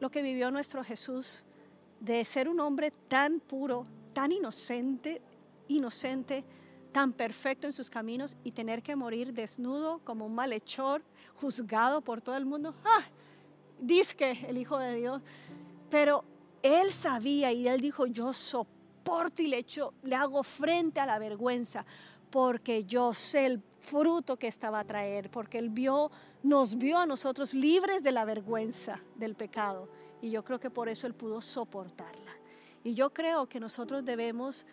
lo 0.00 0.10
que 0.10 0.22
vivió 0.22 0.50
nuestro 0.50 0.82
Jesús 0.84 1.44
de 2.00 2.24
ser 2.24 2.48
un 2.48 2.60
hombre 2.60 2.90
tan 3.08 3.40
puro, 3.40 3.86
tan 4.12 4.32
inocente, 4.32 5.22
inocente, 5.68 6.44
tan 6.92 7.12
perfecto 7.12 7.66
en 7.66 7.72
sus 7.72 7.90
caminos 7.90 8.36
y 8.44 8.52
tener 8.52 8.82
que 8.82 8.94
morir 8.94 9.32
desnudo 9.32 10.00
como 10.04 10.26
un 10.26 10.34
malhechor, 10.34 11.02
juzgado 11.36 12.00
por 12.00 12.20
todo 12.20 12.36
el 12.36 12.46
mundo. 12.46 12.74
¡Ah! 12.84 13.02
Disque 13.80 14.44
el 14.48 14.58
Hijo 14.58 14.78
de 14.78 14.94
Dios. 14.96 15.22
Pero 15.90 16.24
él 16.62 16.92
sabía 16.92 17.52
y 17.52 17.66
él 17.68 17.80
dijo, 17.80 18.06
yo 18.06 18.32
soporto 18.32 18.73
y 19.36 19.46
le, 19.48 19.66
le 20.02 20.16
hago 20.16 20.42
frente 20.42 21.00
a 21.00 21.06
la 21.06 21.18
vergüenza 21.18 21.84
porque 22.34 22.84
yo 22.84 23.14
sé 23.14 23.46
el 23.46 23.62
fruto 23.78 24.36
que 24.36 24.48
esta 24.48 24.68
va 24.68 24.80
a 24.80 24.84
traer, 24.84 25.30
porque 25.30 25.56
él 25.56 25.70
vio, 25.70 26.10
nos 26.42 26.76
vio 26.76 26.98
a 26.98 27.06
nosotros 27.06 27.54
libres 27.54 28.02
de 28.02 28.10
la 28.10 28.24
vergüenza 28.24 29.00
del 29.14 29.36
pecado. 29.36 29.88
Y 30.20 30.30
yo 30.30 30.42
creo 30.42 30.58
que 30.58 30.68
por 30.68 30.88
eso 30.88 31.06
él 31.06 31.14
pudo 31.14 31.40
soportarla. 31.40 32.32
Y 32.82 32.94
yo 32.94 33.10
creo 33.10 33.46
que 33.46 33.60
nosotros 33.60 34.04
debemos, 34.04 34.66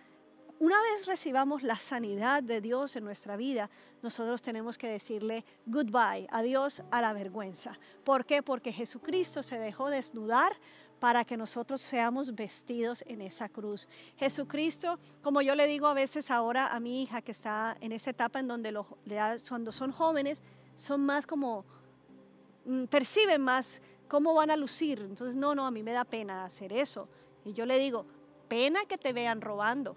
una 0.58 0.76
vez 0.82 1.06
recibamos 1.06 1.62
la 1.62 1.76
sanidad 1.76 2.42
de 2.42 2.62
Dios 2.62 2.96
en 2.96 3.04
nuestra 3.04 3.38
vida, 3.38 3.70
nosotros 4.02 4.42
tenemos 4.42 4.80
que 4.80 4.88
decirle 4.88 5.46
goodbye, 5.68 6.26
adiós 6.32 6.82
a 6.90 7.00
la 7.00 7.14
vergüenza. 7.14 7.78
¿Por 8.04 8.26
qué? 8.26 8.42
Porque 8.42 8.74
Jesucristo 8.74 9.44
se 9.44 9.60
dejó 9.60 9.92
desnudar 9.92 10.54
para 11.02 11.26
que 11.26 11.36
nosotros 11.36 11.82
seamos 11.82 12.36
vestidos 12.36 13.04
en 13.08 13.22
esa 13.22 13.50
cruz. 13.50 13.90
Jesucristo, 14.18 15.00
como 15.24 15.42
yo 15.42 15.56
le 15.56 15.66
digo 15.66 15.88
a 15.88 15.96
veces 15.96 16.30
ahora 16.30 16.68
a 16.68 16.80
mi 16.80 17.02
hija 17.02 17.24
que 17.24 17.32
está 17.32 17.76
en 17.82 17.92
esa 17.92 18.12
etapa 18.12 18.40
en 18.40 18.48
donde 18.48 18.72
lo, 18.72 18.86
cuando 19.50 19.72
son 19.72 19.92
jóvenes, 19.92 20.44
son 20.76 21.02
más 21.02 21.26
como, 21.26 21.66
mm, 22.66 22.84
perciben 22.84 23.42
más 23.42 23.82
cómo 24.08 24.36
van 24.36 24.52
a 24.52 24.56
lucir. 24.56 25.00
Entonces, 25.00 25.36
no, 25.36 25.56
no, 25.56 25.66
a 25.66 25.72
mí 25.72 25.82
me 25.82 25.92
da 25.92 26.04
pena 26.04 26.46
hacer 26.46 26.72
eso. 26.72 27.10
Y 27.46 27.54
yo 27.54 27.66
le 27.66 27.80
digo, 27.80 28.06
pena 28.48 28.82
que 28.88 29.00
te 29.00 29.12
vean 29.12 29.42
robando. 29.42 29.96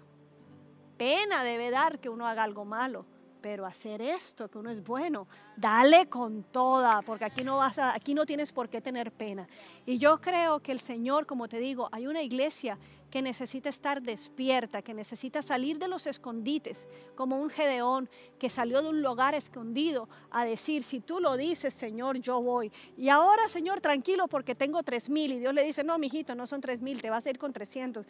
Pena 0.97 1.43
debe 1.43 1.69
dar 1.69 1.99
que 1.99 2.09
uno 2.09 2.27
haga 2.27 2.41
algo 2.41 2.65
malo. 2.65 3.05
Pero 3.45 3.67
hacer 3.67 4.01
esto, 4.01 4.49
que 4.49 4.57
uno 4.57 4.71
es 4.71 4.83
bueno, 4.83 5.27
dale 5.55 6.07
con 6.07 6.45
toda, 6.45 7.03
porque 7.03 7.25
aquí 7.25 7.43
no 7.43 7.57
vas 7.57 7.77
a, 7.77 7.93
aquí 7.93 8.15
no 8.15 8.25
tienes 8.25 8.51
por 8.51 8.69
qué 8.69 8.81
tener 8.81 9.11
pena. 9.11 9.47
Y 9.85 9.99
yo 9.99 10.19
creo 10.19 10.61
que 10.61 10.71
el 10.71 10.79
Señor, 10.79 11.27
como 11.27 11.47
te 11.47 11.59
digo, 11.59 11.87
hay 11.91 12.07
una 12.07 12.23
iglesia 12.23 12.75
que 13.11 13.21
necesita 13.21 13.69
estar 13.69 14.01
despierta, 14.01 14.81
que 14.81 14.95
necesita 14.95 15.43
salir 15.43 15.77
de 15.77 15.87
los 15.87 16.07
escondites, 16.07 16.87
como 17.13 17.39
un 17.39 17.51
Gedeón 17.51 18.09
que 18.39 18.49
salió 18.49 18.81
de 18.81 18.89
un 18.89 19.03
lugar 19.03 19.35
escondido 19.35 20.09
a 20.31 20.43
decir, 20.43 20.81
si 20.81 20.99
tú 20.99 21.19
lo 21.19 21.37
dices, 21.37 21.71
Señor, 21.75 22.17
yo 22.17 22.41
voy. 22.41 22.71
Y 22.97 23.09
ahora, 23.09 23.47
Señor, 23.47 23.79
tranquilo 23.79 24.27
porque 24.27 24.55
tengo 24.55 24.81
tres 24.81 25.07
mil. 25.07 25.31
Y 25.33 25.39
Dios 25.39 25.53
le 25.53 25.63
dice, 25.63 25.83
no, 25.83 25.99
mijito, 25.99 26.33
no 26.33 26.47
son 26.47 26.61
tres 26.61 26.81
mil, 26.81 26.99
te 26.99 27.11
vas 27.11 27.23
a 27.27 27.29
ir 27.29 27.37
con 27.37 27.53
300. 27.53 28.07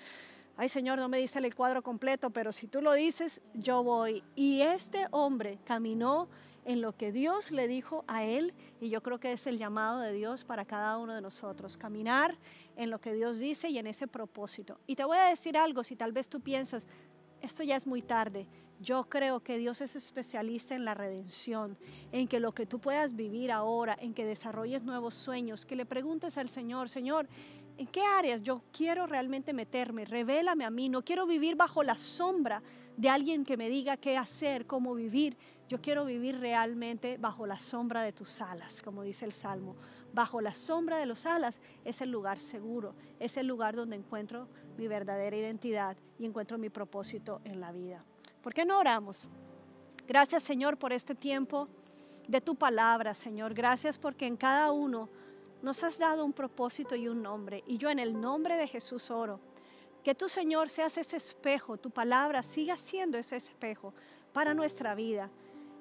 Ay, 0.57 0.69
Señor, 0.69 0.99
no 0.99 1.09
me 1.09 1.17
dice 1.17 1.39
el 1.39 1.53
cuadro 1.53 1.81
completo, 1.81 2.29
pero 2.29 2.53
si 2.53 2.67
tú 2.67 2.81
lo 2.81 2.93
dices, 2.93 3.41
yo 3.53 3.83
voy. 3.83 4.23
Y 4.35 4.61
este 4.61 5.07
hombre 5.11 5.59
caminó 5.65 6.29
en 6.63 6.81
lo 6.81 6.95
que 6.95 7.11
Dios 7.11 7.51
le 7.51 7.67
dijo 7.67 8.05
a 8.07 8.23
él 8.23 8.53
y 8.79 8.89
yo 8.89 9.03
creo 9.03 9.19
que 9.19 9.33
es 9.33 9.47
el 9.47 9.57
llamado 9.57 9.99
de 9.99 10.13
Dios 10.13 10.43
para 10.43 10.65
cada 10.65 10.97
uno 10.97 11.13
de 11.13 11.21
nosotros, 11.21 11.77
caminar 11.77 12.37
en 12.75 12.89
lo 12.89 12.99
que 12.99 13.13
Dios 13.13 13.37
dice 13.37 13.69
y 13.69 13.77
en 13.77 13.87
ese 13.87 14.07
propósito. 14.07 14.79
Y 14.87 14.95
te 14.95 15.03
voy 15.03 15.17
a 15.17 15.29
decir 15.29 15.57
algo, 15.57 15.83
si 15.83 15.95
tal 15.95 16.11
vez 16.11 16.27
tú 16.29 16.41
piensas, 16.41 16.85
esto 17.41 17.61
ya 17.63 17.75
es 17.75 17.85
muy 17.85 18.01
tarde, 18.01 18.47
yo 18.79 19.05
creo 19.05 19.41
que 19.41 19.57
Dios 19.57 19.81
es 19.81 19.95
especialista 19.95 20.75
en 20.75 20.83
la 20.83 20.93
redención, 20.93 21.77
en 22.11 22.27
que 22.27 22.39
lo 22.39 22.51
que 22.51 22.65
tú 22.65 22.79
puedas 22.79 23.15
vivir 23.15 23.51
ahora, 23.51 23.95
en 23.99 24.13
que 24.13 24.25
desarrolles 24.25 24.83
nuevos 24.83 25.15
sueños, 25.15 25.65
que 25.65 25.75
le 25.75 25.85
preguntes 25.85 26.37
al 26.37 26.49
Señor, 26.49 26.89
Señor, 26.89 27.27
¿en 27.77 27.87
qué 27.87 28.01
áreas 28.01 28.41
yo 28.41 28.61
quiero 28.71 29.07
realmente 29.07 29.53
meterme? 29.53 30.05
Revélame 30.05 30.65
a 30.65 30.69
mí, 30.69 30.89
no 30.89 31.03
quiero 31.03 31.25
vivir 31.25 31.55
bajo 31.55 31.83
la 31.83 31.97
sombra 31.97 32.61
de 32.97 33.09
alguien 33.09 33.43
que 33.43 33.57
me 33.57 33.69
diga 33.69 33.97
qué 33.97 34.17
hacer, 34.17 34.65
cómo 34.65 34.93
vivir. 34.95 35.37
Yo 35.67 35.81
quiero 35.81 36.05
vivir 36.05 36.39
realmente 36.39 37.17
bajo 37.17 37.47
la 37.47 37.59
sombra 37.59 38.03
de 38.03 38.13
tus 38.13 38.39
alas, 38.41 38.81
como 38.81 39.01
dice 39.03 39.25
el 39.25 39.31
Salmo. 39.31 39.75
Bajo 40.13 40.39
la 40.39 40.53
sombra 40.53 40.97
de 40.97 41.05
los 41.05 41.25
alas 41.25 41.59
es 41.83 42.01
el 42.01 42.11
lugar 42.11 42.39
seguro, 42.39 42.95
es 43.19 43.35
el 43.37 43.47
lugar 43.47 43.75
donde 43.75 43.95
encuentro 43.95 44.47
mi 44.77 44.87
verdadera 44.87 45.35
identidad 45.35 45.97
y 46.19 46.25
encuentro 46.25 46.57
mi 46.57 46.69
propósito 46.69 47.41
en 47.43 47.59
la 47.59 47.71
vida. 47.71 48.05
¿Por 48.41 48.53
qué 48.53 48.63
no 48.63 48.77
oramos? 48.79 49.27
Gracias 50.07 50.43
Señor 50.43 50.77
por 50.77 50.93
este 50.93 51.15
tiempo 51.15 51.67
de 52.27 52.41
tu 52.41 52.55
palabra, 52.55 53.15
Señor. 53.15 53.53
Gracias 53.53 53.97
porque 53.97 54.27
en 54.27 54.37
cada 54.37 54.71
uno 54.71 55.09
nos 55.65 55.83
has 55.83 55.97
dado 55.97 56.23
un 56.23 56.31
propósito 56.31 56.95
y 56.95 57.07
un 57.07 57.23
nombre. 57.23 57.63
Y 57.65 57.79
yo 57.79 57.89
en 57.89 57.97
el 57.97 58.21
nombre 58.21 58.55
de 58.55 58.67
Jesús 58.67 59.09
oro. 59.09 59.39
Que 60.03 60.13
tú, 60.13 60.29
Señor, 60.29 60.69
seas 60.69 60.95
ese 60.97 61.17
espejo, 61.17 61.77
tu 61.77 61.89
palabra 61.89 62.43
siga 62.43 62.77
siendo 62.77 63.17
ese 63.17 63.37
espejo 63.37 63.91
para 64.31 64.53
nuestra 64.53 64.93
vida 64.93 65.31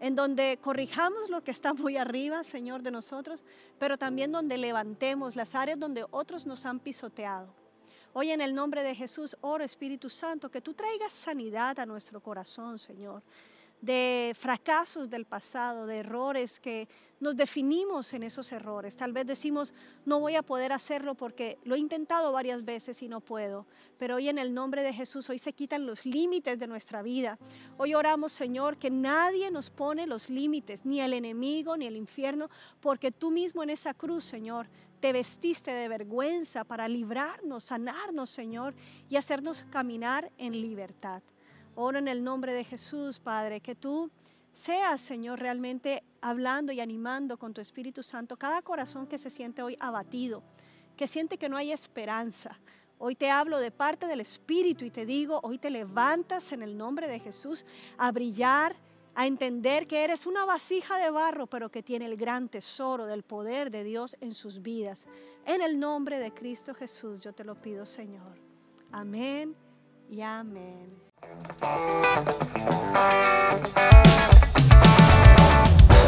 en 0.01 0.17
donde 0.17 0.59
corrijamos 0.61 1.29
lo 1.29 1.45
que 1.45 1.51
está 1.51 1.75
muy 1.75 1.99
arriba, 1.99 2.43
Señor, 2.45 2.83
de 2.83 2.91
nosotros, 2.91 3.45
pero 3.79 3.97
también 3.99 4.33
donde 4.33 4.57
levantemos 4.57 5.37
las 5.37 5.55
áreas 5.55 5.79
donde 5.79 6.05
otros 6.11 6.47
nos 6.47 6.65
han 6.65 6.81
pisoteado. 6.81 7.55
Hoy 8.15 8.31
en 8.31 8.41
el 8.41 8.55
nombre 8.55 8.83
de 8.83 8.95
Jesús, 8.95 9.37
oro 9.43 9.65
Espíritu 9.65 10.09
Santo, 10.09 10.51
que 10.51 10.63
tú 10.63 10.73
traigas 10.73 11.13
sanidad 11.13 11.79
a 11.79 11.87
nuestro 11.87 12.21
corazón, 12.23 12.79
Señor 12.79 13.23
de 13.85 14.35
fracasos 14.39 15.11
del 15.11 15.27
pasado, 15.27 15.87
de 15.87 15.99
errores 15.99 16.59
que 16.59 16.89
nos 17.21 17.37
definimos 17.37 18.15
en 18.15 18.23
esos 18.23 18.51
errores. 18.51 18.97
Tal 18.97 19.13
vez 19.13 19.27
decimos, 19.27 19.75
no 20.07 20.21
voy 20.21 20.37
a 20.37 20.43
poder 20.43 20.73
hacerlo 20.73 21.15
porque 21.15 21.59
lo 21.65 21.75
he 21.75 21.79
intentado 21.79 22.33
varias 22.33 22.65
veces 22.65 23.03
y 23.03 23.09
no 23.09 23.21
puedo. 23.21 23.67
Pero 23.99 24.17
hoy 24.17 24.31
en 24.31 24.39
el 24.39 24.55
nombre 24.55 24.83
de 24.83 24.95
Jesús, 24.95 25.29
hoy 25.29 25.39
se 25.39 25.53
quitan 25.53 25.85
los 25.85 26.07
límites 26.07 26.59
de 26.59 26.67
nuestra 26.67 27.03
vida. 27.03 27.39
Hoy 27.77 27.95
oramos, 27.95 28.33
Señor, 28.33 28.79
que 28.79 28.91
nadie 28.91 29.51
nos 29.51 29.69
pone 29.69 30.07
los 30.07 30.31
límites, 30.31 30.87
ni 30.87 31.01
el 31.01 31.13
enemigo, 31.13 31.77
ni 31.77 31.87
el 31.87 31.97
infierno, 31.97 32.49
porque 32.81 33.13
tú 33.13 33.31
mismo 33.31 33.63
en 33.63 33.71
esa 33.71 33.93
cruz, 33.93 34.25
Señor, 34.25 34.67
te 35.01 35.13
vestiste 35.13 35.71
de 35.73 35.89
vergüenza 35.89 36.65
para 36.65 36.89
librarnos, 36.89 37.65
sanarnos, 37.65 38.31
Señor, 38.31 38.75
y 39.11 39.17
hacernos 39.17 39.67
caminar 39.71 40.33
en 40.39 40.59
libertad. 40.59 41.23
Oro 41.77 41.99
en 41.99 42.09
el 42.09 42.23
nombre 42.23 42.53
de 42.53 42.65
Jesús, 42.65 43.19
Padre, 43.19 43.61
que 43.61 43.75
tú 43.75 44.11
seas, 44.55 45.01
Señor, 45.01 45.41
realmente 45.41 46.05
hablando 46.21 46.73
y 46.73 46.81
animando 46.81 47.37
con 47.37 47.53
tu 47.53 47.61
Espíritu 47.61 48.03
Santo 48.03 48.37
cada 48.37 48.63
corazón 48.63 49.07
que 49.07 49.19
se 49.19 49.31
siente 49.31 49.63
hoy 49.63 49.77
abatido, 49.81 50.43
que 50.97 51.09
siente 51.09 51.37
que 51.37 51.49
no 51.49 51.57
hay 51.57 51.73
esperanza. 51.73 52.59
Hoy 52.99 53.17
te 53.17 53.29
hablo 53.31 53.59
de 53.59 53.71
parte 53.71 54.07
del 54.07 54.21
Espíritu 54.21 54.85
y 54.85 54.91
te 54.91 55.05
digo, 55.05 55.41
hoy 55.43 55.59
te 55.59 55.69
levantas 55.69 56.53
en 56.53 56.63
el 56.63 56.77
nombre 56.77 57.09
de 57.09 57.19
Jesús 57.19 57.67
a 57.99 58.13
brillar, 58.13 58.77
a 59.17 59.27
entender 59.27 59.87
que 59.87 60.03
eres 60.03 60.27
una 60.27 60.45
vasija 60.45 60.99
de 60.99 61.11
barro, 61.11 61.47
pero 61.47 61.71
que 61.71 61.83
tiene 61.83 62.07
el 62.07 62.17
gran 62.17 62.49
tesoro 62.49 63.07
del 63.07 63.23
poder 63.23 63.71
de 63.71 63.85
Dios 63.85 64.17
en 64.21 64.33
sus 64.33 64.63
vidas. 64.63 65.07
En 65.45 65.61
el 65.61 65.79
nombre 65.79 66.19
de 66.19 66.33
Cristo 66.33 66.75
Jesús 66.75 67.23
yo 67.23 67.33
te 67.33 67.45
lo 67.45 67.61
pido, 67.61 67.85
Señor. 67.85 68.39
Amén 68.91 69.55
y 70.09 70.21
amén. 70.21 71.04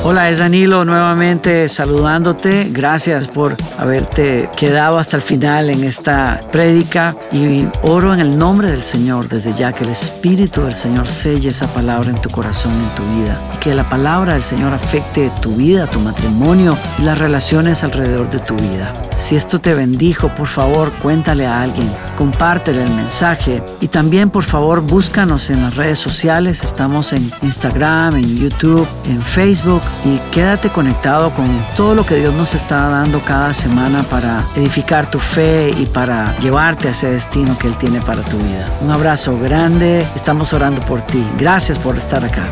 Hola, 0.08 0.30
es 0.30 0.38
Danilo 0.38 0.84
nuevamente 0.84 1.68
saludándote. 1.68 2.70
Gracias 2.70 3.26
por 3.26 3.56
haberte 3.76 4.48
quedado 4.56 5.00
hasta 5.00 5.16
el 5.16 5.22
final 5.22 5.68
en 5.68 5.82
esta 5.82 6.42
prédica 6.52 7.16
y 7.32 7.66
oro 7.82 8.14
en 8.14 8.20
el 8.20 8.38
nombre 8.38 8.70
del 8.70 8.82
Señor 8.82 9.28
desde 9.28 9.52
ya 9.52 9.72
que 9.72 9.82
el 9.82 9.90
Espíritu 9.90 10.62
del 10.62 10.74
Señor 10.74 11.08
selle 11.08 11.48
esa 11.48 11.66
palabra 11.66 12.10
en 12.10 12.20
tu 12.20 12.30
corazón, 12.30 12.70
en 12.72 12.94
tu 12.94 13.02
vida 13.18 13.36
y 13.52 13.58
que 13.58 13.74
la 13.74 13.82
palabra 13.88 14.34
del 14.34 14.44
Señor 14.44 14.72
afecte 14.72 15.28
tu 15.42 15.56
vida, 15.56 15.90
tu 15.90 15.98
matrimonio 15.98 16.78
y 17.00 17.02
las 17.02 17.18
relaciones 17.18 17.82
alrededor 17.82 18.30
de 18.30 18.38
tu 18.38 18.54
vida. 18.54 18.94
Si 19.16 19.34
esto 19.34 19.60
te 19.60 19.74
bendijo, 19.74 20.28
por 20.28 20.46
favor, 20.46 20.92
cuéntale 21.02 21.46
a 21.46 21.62
alguien, 21.62 21.90
compártele 22.16 22.82
el 22.82 22.90
mensaje 22.92 23.62
y 23.80 23.88
también, 23.88 24.30
por 24.30 24.42
favor, 24.42 24.80
búscanos 24.80 25.50
en 25.50 25.62
las 25.62 25.76
redes 25.76 25.98
sociales. 25.98 26.64
Estamos 26.64 27.12
en 27.12 27.30
Instagram, 27.42 28.16
en 28.16 28.36
YouTube, 28.36 28.86
en 29.04 29.20
Facebook 29.22 29.82
y 30.04 30.18
quédate 30.32 30.70
conectado 30.70 31.30
con 31.34 31.46
todo 31.76 31.94
lo 31.94 32.04
que 32.04 32.16
Dios 32.16 32.34
nos 32.34 32.54
está 32.54 32.88
dando 32.88 33.20
cada 33.20 33.52
semana 33.52 34.02
para 34.04 34.44
edificar 34.56 35.10
tu 35.10 35.18
fe 35.18 35.70
y 35.70 35.86
para 35.86 36.36
llevarte 36.38 36.88
a 36.88 36.90
ese 36.90 37.10
destino 37.10 37.56
que 37.58 37.68
Él 37.68 37.76
tiene 37.76 38.00
para 38.00 38.22
tu 38.22 38.36
vida. 38.38 38.66
Un 38.82 38.90
abrazo 38.90 39.38
grande, 39.38 40.06
estamos 40.14 40.52
orando 40.52 40.80
por 40.82 41.02
ti. 41.02 41.22
Gracias 41.38 41.78
por 41.78 41.96
estar 41.96 42.24
acá. 42.24 42.44